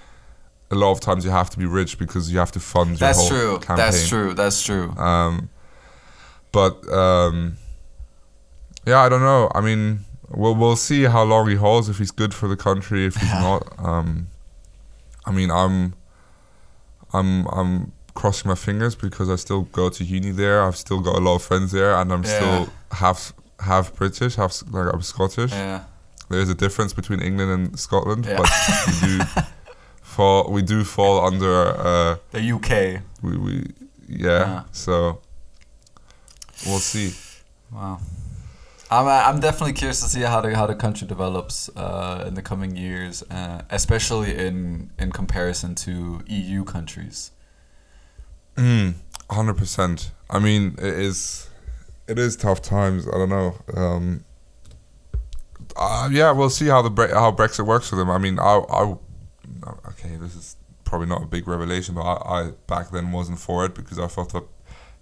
a 0.72 0.74
lot 0.74 0.90
of 0.92 1.00
times 1.00 1.24
you 1.24 1.30
have 1.30 1.50
to 1.50 1.58
be 1.58 1.66
rich 1.66 1.98
because 1.98 2.32
you 2.32 2.38
have 2.38 2.50
to 2.52 2.60
fund 2.60 2.90
your 2.90 2.96
That's 2.98 3.18
whole 3.20 3.28
true. 3.28 3.58
campaign. 3.58 3.76
That's 3.76 4.08
true. 4.08 4.34
That's 4.34 4.62
true. 4.62 4.90
Um, 4.96 5.50
but 6.50 6.86
um, 6.92 7.56
yeah, 8.86 9.00
I 9.00 9.08
don't 9.08 9.20
know. 9.22 9.50
I 9.54 9.60
mean, 9.60 10.00
we'll 10.30 10.54
we'll 10.54 10.76
see 10.76 11.04
how 11.04 11.22
long 11.22 11.48
he 11.48 11.54
holds. 11.56 11.88
If 11.88 11.98
he's 11.98 12.10
good 12.10 12.34
for 12.34 12.48
the 12.48 12.56
country, 12.56 13.06
if 13.06 13.14
he's 13.16 13.30
not. 13.32 13.62
Um, 13.78 14.28
I 15.24 15.30
mean, 15.30 15.50
I'm, 15.52 15.94
I'm, 17.12 17.46
I'm 17.46 17.92
crossing 18.14 18.48
my 18.48 18.54
fingers 18.56 18.94
because 18.96 19.30
I 19.30 19.36
still 19.36 19.62
go 19.62 19.88
to 19.88 20.02
uni 20.04 20.30
there. 20.32 20.62
I've 20.62 20.76
still 20.76 21.00
got 21.00 21.16
a 21.16 21.20
lot 21.20 21.36
of 21.36 21.42
friends 21.42 21.70
there, 21.72 21.94
and 21.94 22.12
I'm 22.12 22.24
Yeah. 22.24 22.36
still 22.38 22.68
half 22.92 23.32
half 23.60 23.94
British, 23.94 24.34
half 24.36 24.62
like 24.70 24.92
I'm 24.92 25.02
Scottish. 25.02 25.52
Yeah. 25.52 25.84
There 26.28 26.40
is 26.40 26.48
a 26.48 26.54
difference 26.54 26.92
between 26.94 27.20
England 27.20 27.50
and 27.50 27.78
Scotland, 27.78 28.24
Yeah. 28.26 28.38
but 28.38 28.50
we 29.02 29.06
do 29.18 29.24
fall 30.12 30.50
we 30.50 30.62
do 30.62 30.84
fall 30.84 31.24
under. 31.26 31.54
Uh, 31.88 32.16
The 32.30 32.52
UK. 32.56 33.02
we, 33.22 33.36
we 33.44 33.52
yeah, 34.08 34.40
Yeah. 34.40 34.62
so 34.72 35.20
we'll 36.66 36.78
see. 36.80 37.14
Wow. 37.72 37.98
I'm, 38.90 39.06
uh, 39.06 39.10
I'm 39.28 39.40
definitely 39.40 39.72
curious 39.72 40.00
to 40.02 40.08
see 40.08 40.20
how 40.20 40.40
the 40.42 40.54
how 40.54 40.66
the 40.66 40.74
country 40.74 41.06
develops 41.08 41.70
uh, 41.76 42.24
in 42.28 42.34
the 42.34 42.42
coming 42.42 42.76
years, 42.76 43.22
uh, 43.30 43.62
especially 43.70 44.36
in 44.46 44.90
in 44.98 45.12
comparison 45.12 45.74
to 45.86 46.20
EU 46.26 46.64
countries. 46.64 47.30
Mm, 48.56 48.94
hundred 49.30 49.56
percent. 49.56 50.10
I 50.28 50.38
mean, 50.38 50.74
it 50.78 50.94
is, 51.08 51.48
it 52.06 52.18
is 52.18 52.36
tough 52.36 52.60
times. 52.60 53.06
I 53.08 53.12
don't 53.12 53.30
know. 53.30 53.54
Um, 53.74 54.24
uh, 55.76 56.08
yeah, 56.12 56.30
we'll 56.32 56.50
see 56.50 56.66
how 56.68 56.82
the 56.82 56.90
Bre- 56.90 57.14
how 57.14 57.32
Brexit 57.32 57.64
works 57.66 57.88
for 57.88 57.96
them. 57.96 58.10
I 58.10 58.18
mean, 58.18 58.38
I, 58.38 58.60
I, 58.68 58.94
okay, 59.88 60.16
this 60.16 60.34
is 60.34 60.56
probably 60.84 61.06
not 61.08 61.22
a 61.22 61.26
big 61.26 61.46
revelation, 61.48 61.94
but 61.94 62.02
I, 62.02 62.40
I 62.40 62.50
back 62.66 62.90
then 62.90 63.12
wasn't 63.12 63.38
for 63.38 63.64
it 63.64 63.74
because 63.74 63.98
I 63.98 64.06
thought 64.06 64.32
that 64.32 64.44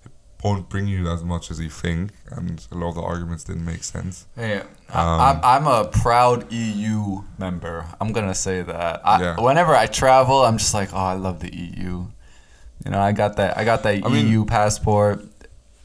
it 0.05 0.13
won't 0.45 0.69
bring 0.69 0.87
you 0.87 1.09
as 1.09 1.23
much 1.25 1.51
as 1.51 1.59
you 1.61 1.69
think, 1.71 2.13
and 2.31 2.67
a 2.71 2.77
lot 2.77 2.91
of 2.91 2.95
the 2.97 3.03
arguments 3.03 3.45
didn't 3.45 3.65
make 3.65 3.83
sense. 3.85 4.27
Yeah, 4.37 4.63
Um, 4.91 5.21
I, 5.21 5.41
I'm 5.43 5.67
I'm 5.67 5.67
a 5.67 5.89
proud 5.89 6.53
EU 6.53 7.23
member. 7.39 7.87
I'm 8.01 8.13
gonna 8.13 8.35
say 8.35 8.63
that. 8.63 9.01
I, 9.05 9.21
Yeah. 9.21 9.41
Whenever 9.41 9.75
I 9.75 9.87
travel, 9.87 10.45
I'm 10.45 10.59
just 10.59 10.75
like, 10.75 10.93
oh, 10.93 10.97
I 10.97 11.15
love 11.15 11.41
the 11.41 11.55
EU. 11.55 12.07
You 12.85 12.91
know, 12.91 13.01
I 13.01 13.13
got 13.13 13.37
that. 13.37 13.59
I 13.59 13.65
got 13.65 13.83
that 13.83 14.05
I 14.05 14.09
mean- 14.09 14.29
EU 14.29 14.45
passport. 14.45 15.25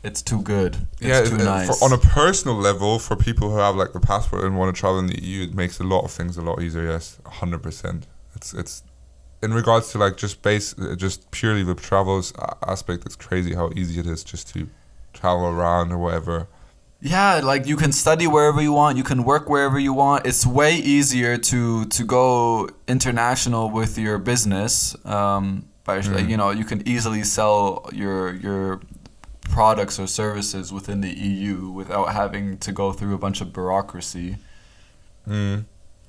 It's 0.03 0.21
too 0.21 0.39
good. 0.43 0.75
It's 1.01 1.07
yeah, 1.09 1.23
too 1.23 1.35
it- 1.37 1.43
nice. 1.43 1.79
for, 1.79 1.83
on 1.85 1.91
a 1.91 1.97
personal 1.97 2.55
level, 2.55 2.99
for 2.99 3.15
people 3.15 3.49
who 3.49 3.57
have 3.57 3.75
like 3.75 3.91
the 3.91 3.99
passport 3.99 4.43
and 4.43 4.55
want 4.55 4.73
to 4.75 4.79
travel 4.79 4.99
in 4.99 5.07
the 5.07 5.19
EU, 5.19 5.45
it 5.45 5.55
makes 5.55 5.79
a 5.79 5.83
lot 5.83 6.03
of 6.05 6.11
things 6.11 6.37
a 6.37 6.43
lot 6.43 6.61
easier. 6.61 6.85
Yes, 6.85 7.17
hundred 7.25 7.63
percent. 7.63 8.05
It's 8.35 8.53
it's 8.53 8.83
in 9.41 9.53
regards 9.53 9.91
to 9.91 9.97
like 9.97 10.17
just 10.17 10.41
base, 10.41 10.77
uh, 10.77 10.95
just 10.95 11.29
purely 11.31 11.63
the 11.63 11.75
travels 11.75 12.33
aspect. 12.67 13.05
It's 13.05 13.15
crazy 13.15 13.53
how 13.53 13.69
easy 13.75 13.99
it 13.99 14.07
is 14.07 14.23
just 14.23 14.53
to 14.53 14.67
travel 15.13 15.45
around 15.47 15.91
or 15.91 15.97
whatever. 15.97 16.47
Yeah, 17.01 17.41
like 17.43 17.67
you 17.67 17.75
can 17.75 17.91
study 17.91 18.25
wherever 18.25 18.61
you 18.61 18.73
want, 18.73 18.97
you 18.97 19.03
can 19.03 19.23
work 19.23 19.49
wherever 19.49 19.77
you 19.77 19.93
want. 19.93 20.25
It's 20.25 20.45
way 20.45 20.75
easier 20.75 21.37
to 21.37 21.85
to 21.85 22.03
go 22.03 22.69
international 22.87 23.69
with 23.69 23.97
your 23.97 24.17
business. 24.17 24.95
Um, 25.05 25.67
by 25.83 25.99
like, 25.99 26.27
you 26.27 26.35
know, 26.35 26.49
you 26.49 26.65
can 26.65 26.85
easily 26.87 27.23
sell 27.23 27.87
your 27.93 28.33
your 28.33 28.81
products 29.43 29.99
or 29.99 30.07
services 30.07 30.73
within 30.73 31.01
the 31.01 31.11
EU 31.11 31.69
without 31.69 32.11
having 32.11 32.57
to 32.57 32.71
go 32.71 32.91
through 32.91 33.13
a 33.13 33.19
bunch 33.19 33.39
of 33.39 33.53
bureaucracy. 33.53 34.37
Mm. 35.27 35.65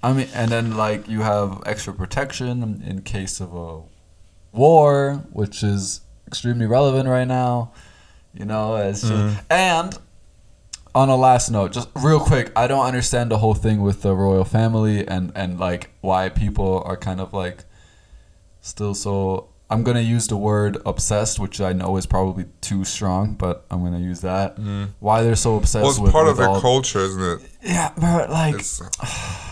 I 0.06 0.12
mean, 0.12 0.28
and 0.34 0.50
then 0.50 0.76
like 0.76 1.08
you 1.08 1.22
have 1.22 1.62
extra 1.66 1.92
protection 1.92 2.82
in 2.86 3.02
case 3.02 3.40
of 3.40 3.54
a 3.54 3.82
war, 4.56 5.24
which 5.32 5.62
is 5.62 6.00
extremely 6.26 6.66
relevant 6.66 7.08
right 7.08 7.26
now. 7.26 7.72
You 8.32 8.44
know, 8.44 8.76
just, 8.92 9.04
Mhm. 9.04 9.40
and 9.50 9.98
on 10.94 11.08
a 11.08 11.16
last 11.16 11.50
note, 11.50 11.72
just 11.72 11.88
real 11.96 12.20
quick, 12.20 12.52
I 12.54 12.66
don't 12.66 12.84
understand 12.86 13.30
the 13.30 13.38
whole 13.38 13.54
thing 13.54 13.82
with 13.82 14.02
the 14.02 14.14
royal 14.14 14.44
family 14.44 15.06
and 15.06 15.32
and 15.34 15.58
like 15.58 15.90
why 16.02 16.28
people 16.28 16.82
are 16.86 16.96
kind 16.96 17.20
of 17.20 17.32
like 17.32 17.64
still 18.60 18.94
so. 18.94 19.48
I'm 19.68 19.82
gonna 19.82 20.00
use 20.16 20.28
the 20.28 20.36
word 20.36 20.78
obsessed, 20.86 21.40
which 21.40 21.60
I 21.60 21.72
know 21.72 21.96
is 21.96 22.06
probably 22.06 22.44
too 22.60 22.84
strong, 22.84 23.34
but 23.34 23.64
I'm 23.68 23.82
gonna 23.82 23.98
use 24.12 24.20
that. 24.20 24.56
Why 25.00 25.22
they're 25.24 25.34
so 25.34 25.56
obsessed 25.56 25.82
Well, 25.82 25.90
it's 25.90 25.98
with 25.98 26.12
part 26.12 26.26
with 26.26 26.32
of 26.32 26.36
their 26.38 26.48
all- 26.50 26.60
culture, 26.60 27.00
isn't 27.00 27.22
it? 27.32 27.40
Yeah, 27.64 27.90
but 27.98 28.30
like. 28.30 28.54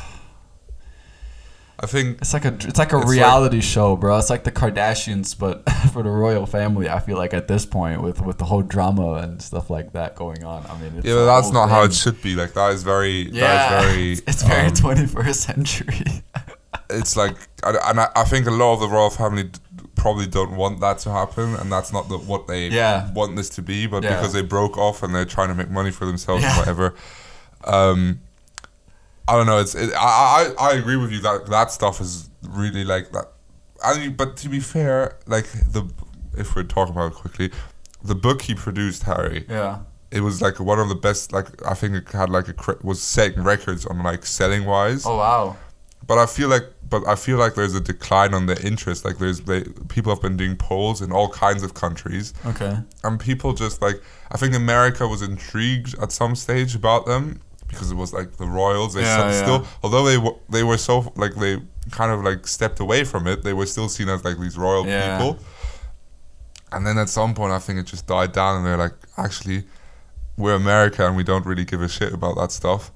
I 1.80 1.86
think 1.86 2.18
It's 2.20 2.32
like 2.32 2.44
a 2.44 2.54
it's 2.54 2.78
like 2.78 2.92
a 2.92 2.98
It's 3.00 3.10
reality 3.10 3.60
show, 3.60 3.96
bro. 3.96 4.16
It's 4.18 4.30
like 4.30 4.44
the 4.44 4.52
Kardashians, 4.52 5.36
but 5.36 5.68
for 5.92 6.02
the 6.04 6.08
royal 6.10 6.46
family. 6.46 6.88
I 6.88 7.00
feel 7.00 7.16
like 7.16 7.34
at 7.34 7.48
this 7.48 7.66
point, 7.66 8.00
with 8.00 8.20
with 8.20 8.38
the 8.38 8.44
whole 8.44 8.62
drama 8.62 9.14
and 9.14 9.42
stuff 9.42 9.70
like 9.70 9.92
that 9.92 10.14
going 10.14 10.44
on, 10.44 10.64
I 10.70 10.78
mean, 10.78 10.92
it's 10.98 11.06
yeah, 11.06 11.24
that's 11.24 11.50
not 11.50 11.68
how 11.68 11.82
it 11.82 11.92
should 11.92 12.22
be. 12.22 12.34
Like 12.36 12.54
that 12.54 12.72
is 12.72 12.82
very. 12.84 13.28
Yeah, 13.30 13.40
That 13.82 13.84
is 13.84 14.20
very. 14.20 14.28
it's, 14.28 14.42
very 14.42 14.66
um, 14.68 14.74
twenty 14.74 15.06
first 15.06 15.40
century. 15.40 16.04
it's 16.90 17.16
like, 17.16 17.36
and 17.64 17.76
and 17.84 18.00
I, 18.00 18.08
I 18.14 18.24
think 18.24 18.46
a 18.46 18.52
lot 18.52 18.74
of 18.74 18.80
the 18.80 18.88
royal 18.88 19.10
family 19.10 19.50
probably 19.96 20.26
don't 20.26 20.54
want 20.56 20.80
that 20.80 20.98
to 20.98 21.10
happen, 21.10 21.54
and 21.56 21.72
that's 21.72 21.92
not 21.92 22.08
the, 22.08 22.18
what 22.18 22.46
they 22.46 22.68
Yeah. 22.68 23.12
want 23.14 23.34
this 23.34 23.48
to 23.50 23.62
be. 23.62 23.88
But 23.88 24.04
Yeah. 24.04 24.16
because 24.16 24.32
they 24.32 24.42
broke 24.42 24.78
off 24.78 25.02
and 25.02 25.12
they're 25.12 25.24
trying 25.24 25.48
to 25.48 25.54
make 25.54 25.70
money 25.70 25.90
for 25.90 26.04
themselves, 26.06 26.42
Yeah. 26.44 26.54
or 26.54 26.58
whatever. 26.60 26.94
Um, 27.64 28.20
I 29.28 29.36
don't 29.36 29.46
know. 29.46 29.58
It's. 29.58 29.74
It, 29.74 29.90
I, 29.94 30.52
I 30.58 30.70
I 30.70 30.72
agree 30.74 30.96
with 30.96 31.10
you 31.12 31.20
that 31.20 31.46
that 31.46 31.70
stuff 31.70 32.00
is 32.00 32.28
really 32.42 32.84
like 32.84 33.12
that. 33.12 33.26
I 33.82 33.98
mean, 33.98 34.14
but 34.16 34.36
to 34.38 34.48
be 34.48 34.60
fair, 34.60 35.18
like 35.26 35.46
the 35.46 35.88
if 36.36 36.54
we're 36.56 36.64
talking 36.64 36.94
about 36.94 37.12
it 37.12 37.14
quickly, 37.14 37.50
the 38.02 38.14
book 38.14 38.42
he 38.42 38.54
produced, 38.54 39.04
Harry, 39.04 39.46
yeah, 39.48 39.80
it 40.10 40.20
was 40.20 40.42
like 40.42 40.60
one 40.60 40.78
of 40.78 40.88
the 40.88 40.94
best. 40.94 41.32
Like 41.32 41.46
I 41.66 41.74
think 41.74 41.94
it 41.94 42.08
had 42.10 42.28
like 42.28 42.48
a 42.48 42.76
was 42.82 43.00
setting 43.02 43.42
records 43.42 43.86
on 43.86 44.02
like 44.02 44.26
selling 44.26 44.64
wise. 44.66 45.06
Oh 45.06 45.16
wow. 45.16 45.56
But 46.06 46.18
I 46.18 46.26
feel 46.26 46.50
like, 46.50 46.64
but 46.86 47.06
I 47.08 47.14
feel 47.14 47.38
like 47.38 47.54
there's 47.54 47.74
a 47.74 47.80
decline 47.80 48.34
on 48.34 48.44
the 48.44 48.62
interest. 48.62 49.06
Like 49.06 49.16
there's 49.16 49.40
they, 49.40 49.62
people 49.88 50.12
have 50.12 50.20
been 50.20 50.36
doing 50.36 50.54
polls 50.54 51.00
in 51.00 51.12
all 51.12 51.30
kinds 51.30 51.62
of 51.62 51.72
countries, 51.72 52.34
Okay. 52.44 52.76
and 53.04 53.18
people 53.18 53.54
just 53.54 53.80
like 53.80 54.02
I 54.30 54.36
think 54.36 54.54
America 54.54 55.08
was 55.08 55.22
intrigued 55.22 55.98
at 55.98 56.12
some 56.12 56.36
stage 56.36 56.74
about 56.74 57.06
them 57.06 57.40
because 57.74 57.90
it 57.90 57.96
was 57.96 58.12
like 58.12 58.36
the 58.36 58.46
royals. 58.46 58.94
They 58.94 59.02
Yeah, 59.02 59.16
still, 59.16 59.30
yeah. 59.30 59.42
still 59.62 59.66
although 59.82 60.04
they 60.04 60.18
were 60.18 60.34
they 60.48 60.62
were 60.62 60.78
so 60.78 61.12
like 61.16 61.34
they 61.34 61.60
kind 61.90 62.10
of 62.12 62.22
like 62.24 62.46
stepped 62.46 62.80
away 62.80 63.04
from 63.04 63.26
it. 63.26 63.42
They 63.42 63.52
were 63.52 63.66
still 63.66 63.88
seen 63.88 64.08
as 64.08 64.24
like 64.24 64.38
these 64.38 64.56
royal 64.56 64.86
Yeah. 64.86 65.18
people. 65.18 65.38
And 66.72 66.86
then 66.86 66.98
at 66.98 67.08
some 67.08 67.34
point, 67.34 67.52
I 67.52 67.58
think 67.60 67.78
it 67.78 67.86
just 67.86 68.06
died 68.06 68.32
down, 68.32 68.56
and 68.56 68.66
they're 68.66 68.76
like, 68.76 68.94
actually, 69.16 69.62
we're 70.36 70.54
America, 70.56 71.06
and 71.06 71.16
we 71.16 71.22
don't 71.22 71.46
really 71.46 71.64
give 71.64 71.80
a 71.82 71.88
shit 71.88 72.12
about 72.12 72.34
that 72.36 72.50
stuff. 72.50 72.90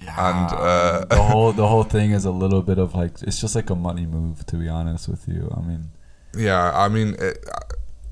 And, 0.00 0.50
uh, 0.52 1.04
the 1.10 1.22
whole 1.22 1.52
the 1.52 1.66
whole 1.66 1.84
thing 1.84 2.10
is 2.10 2.24
a 2.24 2.30
little 2.32 2.60
bit 2.60 2.78
of 2.78 2.94
like 2.94 3.22
it's 3.22 3.40
just 3.40 3.54
like 3.54 3.70
a 3.70 3.74
money 3.74 4.04
move 4.04 4.44
to 4.46 4.56
be 4.56 4.68
honest 4.68 5.08
with 5.08 5.26
you. 5.28 5.50
I 5.56 5.60
mean, 5.60 5.90
Yeah, 6.36 6.72
I 6.74 6.88
mean, 6.88 7.14
it, 7.18 7.38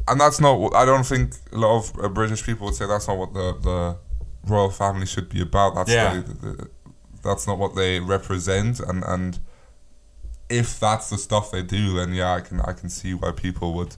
and 0.08 0.18
that's 0.20 0.40
not. 0.40 0.74
I 0.74 0.84
don't 0.86 1.04
think 1.04 1.34
a 1.52 1.58
lot 1.58 1.76
of 1.78 2.04
uh, 2.04 2.08
British 2.08 2.44
people 2.46 2.66
would 2.66 2.76
say 2.76 2.86
that's 2.86 3.06
not 3.08 3.18
what 3.18 3.34
the 3.34 3.56
the 3.60 3.96
royal 4.46 4.70
family 4.70 5.06
should 5.06 5.28
be 5.28 5.40
about. 5.40 5.74
That's 5.74 5.90
Yeah. 5.90 6.14
the, 6.20 6.68
that's 7.22 7.46
not 7.46 7.58
what 7.58 7.74
they 7.74 8.00
represent, 8.00 8.80
and 8.80 9.04
and 9.04 9.38
if 10.48 10.80
that's 10.80 11.10
the 11.10 11.18
stuff 11.18 11.50
they 11.50 11.62
do, 11.62 11.94
then 11.94 12.12
yeah, 12.14 12.32
I 12.34 12.40
can 12.40 12.60
I 12.62 12.72
can 12.72 12.88
see 12.88 13.14
why 13.14 13.32
people 13.32 13.74
would 13.74 13.96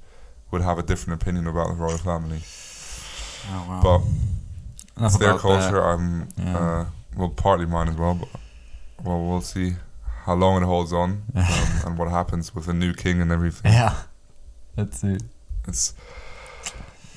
would 0.51 0.63
have 0.63 0.79
a 0.79 0.83
different 0.83 1.23
opinion 1.23 1.47
about 1.47 1.69
the 1.69 1.75
royal 1.75 1.99
family. 1.99 2.41
oh 3.51 3.67
wow. 3.69 3.81
But 3.83 4.01
Enough 4.99 5.13
it's 5.13 5.19
their 5.19 5.31
about 5.31 5.43
that. 5.43 5.61
culture. 5.71 5.83
I'm 5.83 6.29
Yeah. 6.37 6.59
uh, 6.59 6.85
well, 7.17 7.29
partly 7.31 7.67
mine 7.67 7.89
as 7.89 7.97
well. 7.97 8.15
But 8.15 8.29
well, 9.05 9.23
we'll 9.25 9.41
see 9.41 9.77
how 10.27 10.35
long 10.35 10.63
it 10.63 10.67
holds 10.67 10.93
on 10.93 11.23
um, 11.35 11.45
and 11.87 11.99
what 11.99 12.09
happens 12.11 12.55
with 12.55 12.69
a 12.69 12.73
new 12.75 12.93
king 12.93 13.21
and 13.21 13.33
everything. 13.33 13.73
Yeah. 13.73 13.95
Let's 14.77 15.01
see. 15.01 15.17
It's 15.69 15.95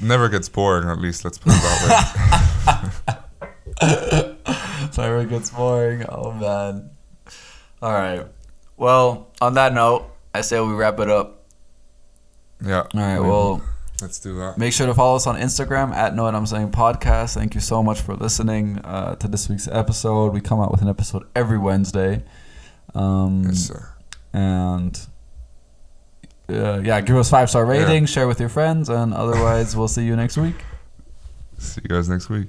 never 0.01 0.29
gets 0.29 0.49
boring. 0.49 0.87
At 0.89 0.99
least 0.99 1.23
let's 1.25 1.37
put 1.37 1.51
it 1.53 1.61
that 1.61 1.81
way. 1.83 2.51
Sorry, 4.91 5.23
it 5.23 5.29
gets 5.29 5.49
boring. 5.49 6.05
Oh 6.09 6.31
man. 6.31 6.89
All 7.81 7.91
right. 7.91 8.25
Well, 8.77 9.31
on 9.41 9.53
that 9.55 9.73
note, 9.73 10.09
I 10.33 10.41
say 10.41 10.59
we 10.59 10.73
wrap 10.73 10.99
it 10.99 11.09
up. 11.09 11.45
yeah. 12.63 12.81
All 12.81 12.89
right. 12.93 13.19
Well, 13.19 13.61
let's 14.01 14.19
do 14.19 14.35
that. 14.37 14.57
make 14.57 14.73
sure 14.73 14.87
to 14.87 14.93
follow 14.93 15.15
us 15.15 15.27
on 15.27 15.35
Instagram 15.37 15.91
at 15.93 16.15
Know 16.15 16.23
What 16.23 16.35
I'm 16.35 16.45
Saying 16.45 16.71
Podcast. 16.71 17.33
Thank 17.35 17.55
you 17.55 17.61
so 17.61 17.81
much 17.83 18.01
for 18.01 18.15
listening 18.15 18.79
uh, 18.83 19.15
to 19.15 19.27
this 19.27 19.49
week's 19.49 19.67
episode. 19.67 20.33
We 20.33 20.41
come 20.41 20.59
out 20.59 20.71
with 20.71 20.81
an 20.81 20.89
episode 20.89 21.23
every 21.35 21.57
Wednesday. 21.57 22.23
Um, 22.93 23.43
Yes, 23.45 23.67
sir. 23.67 23.89
and 24.33 24.99
uh, 26.49 26.79
yeah, 26.83 27.01
give 27.01 27.17
us 27.17 27.29
five 27.29 27.49
star 27.49 27.65
rating, 27.65 28.05
share 28.05 28.27
with 28.27 28.39
your 28.39 28.49
friends, 28.49 28.87
and 28.89 29.13
otherwise, 29.13 29.75
we'll 29.75 29.87
see 29.87 30.05
you 30.05 30.15
next 30.15 30.37
week. 30.37 30.55
See 31.57 31.81
you 31.83 31.89
guys 31.89 32.07
next 32.09 32.29
week. 32.29 32.47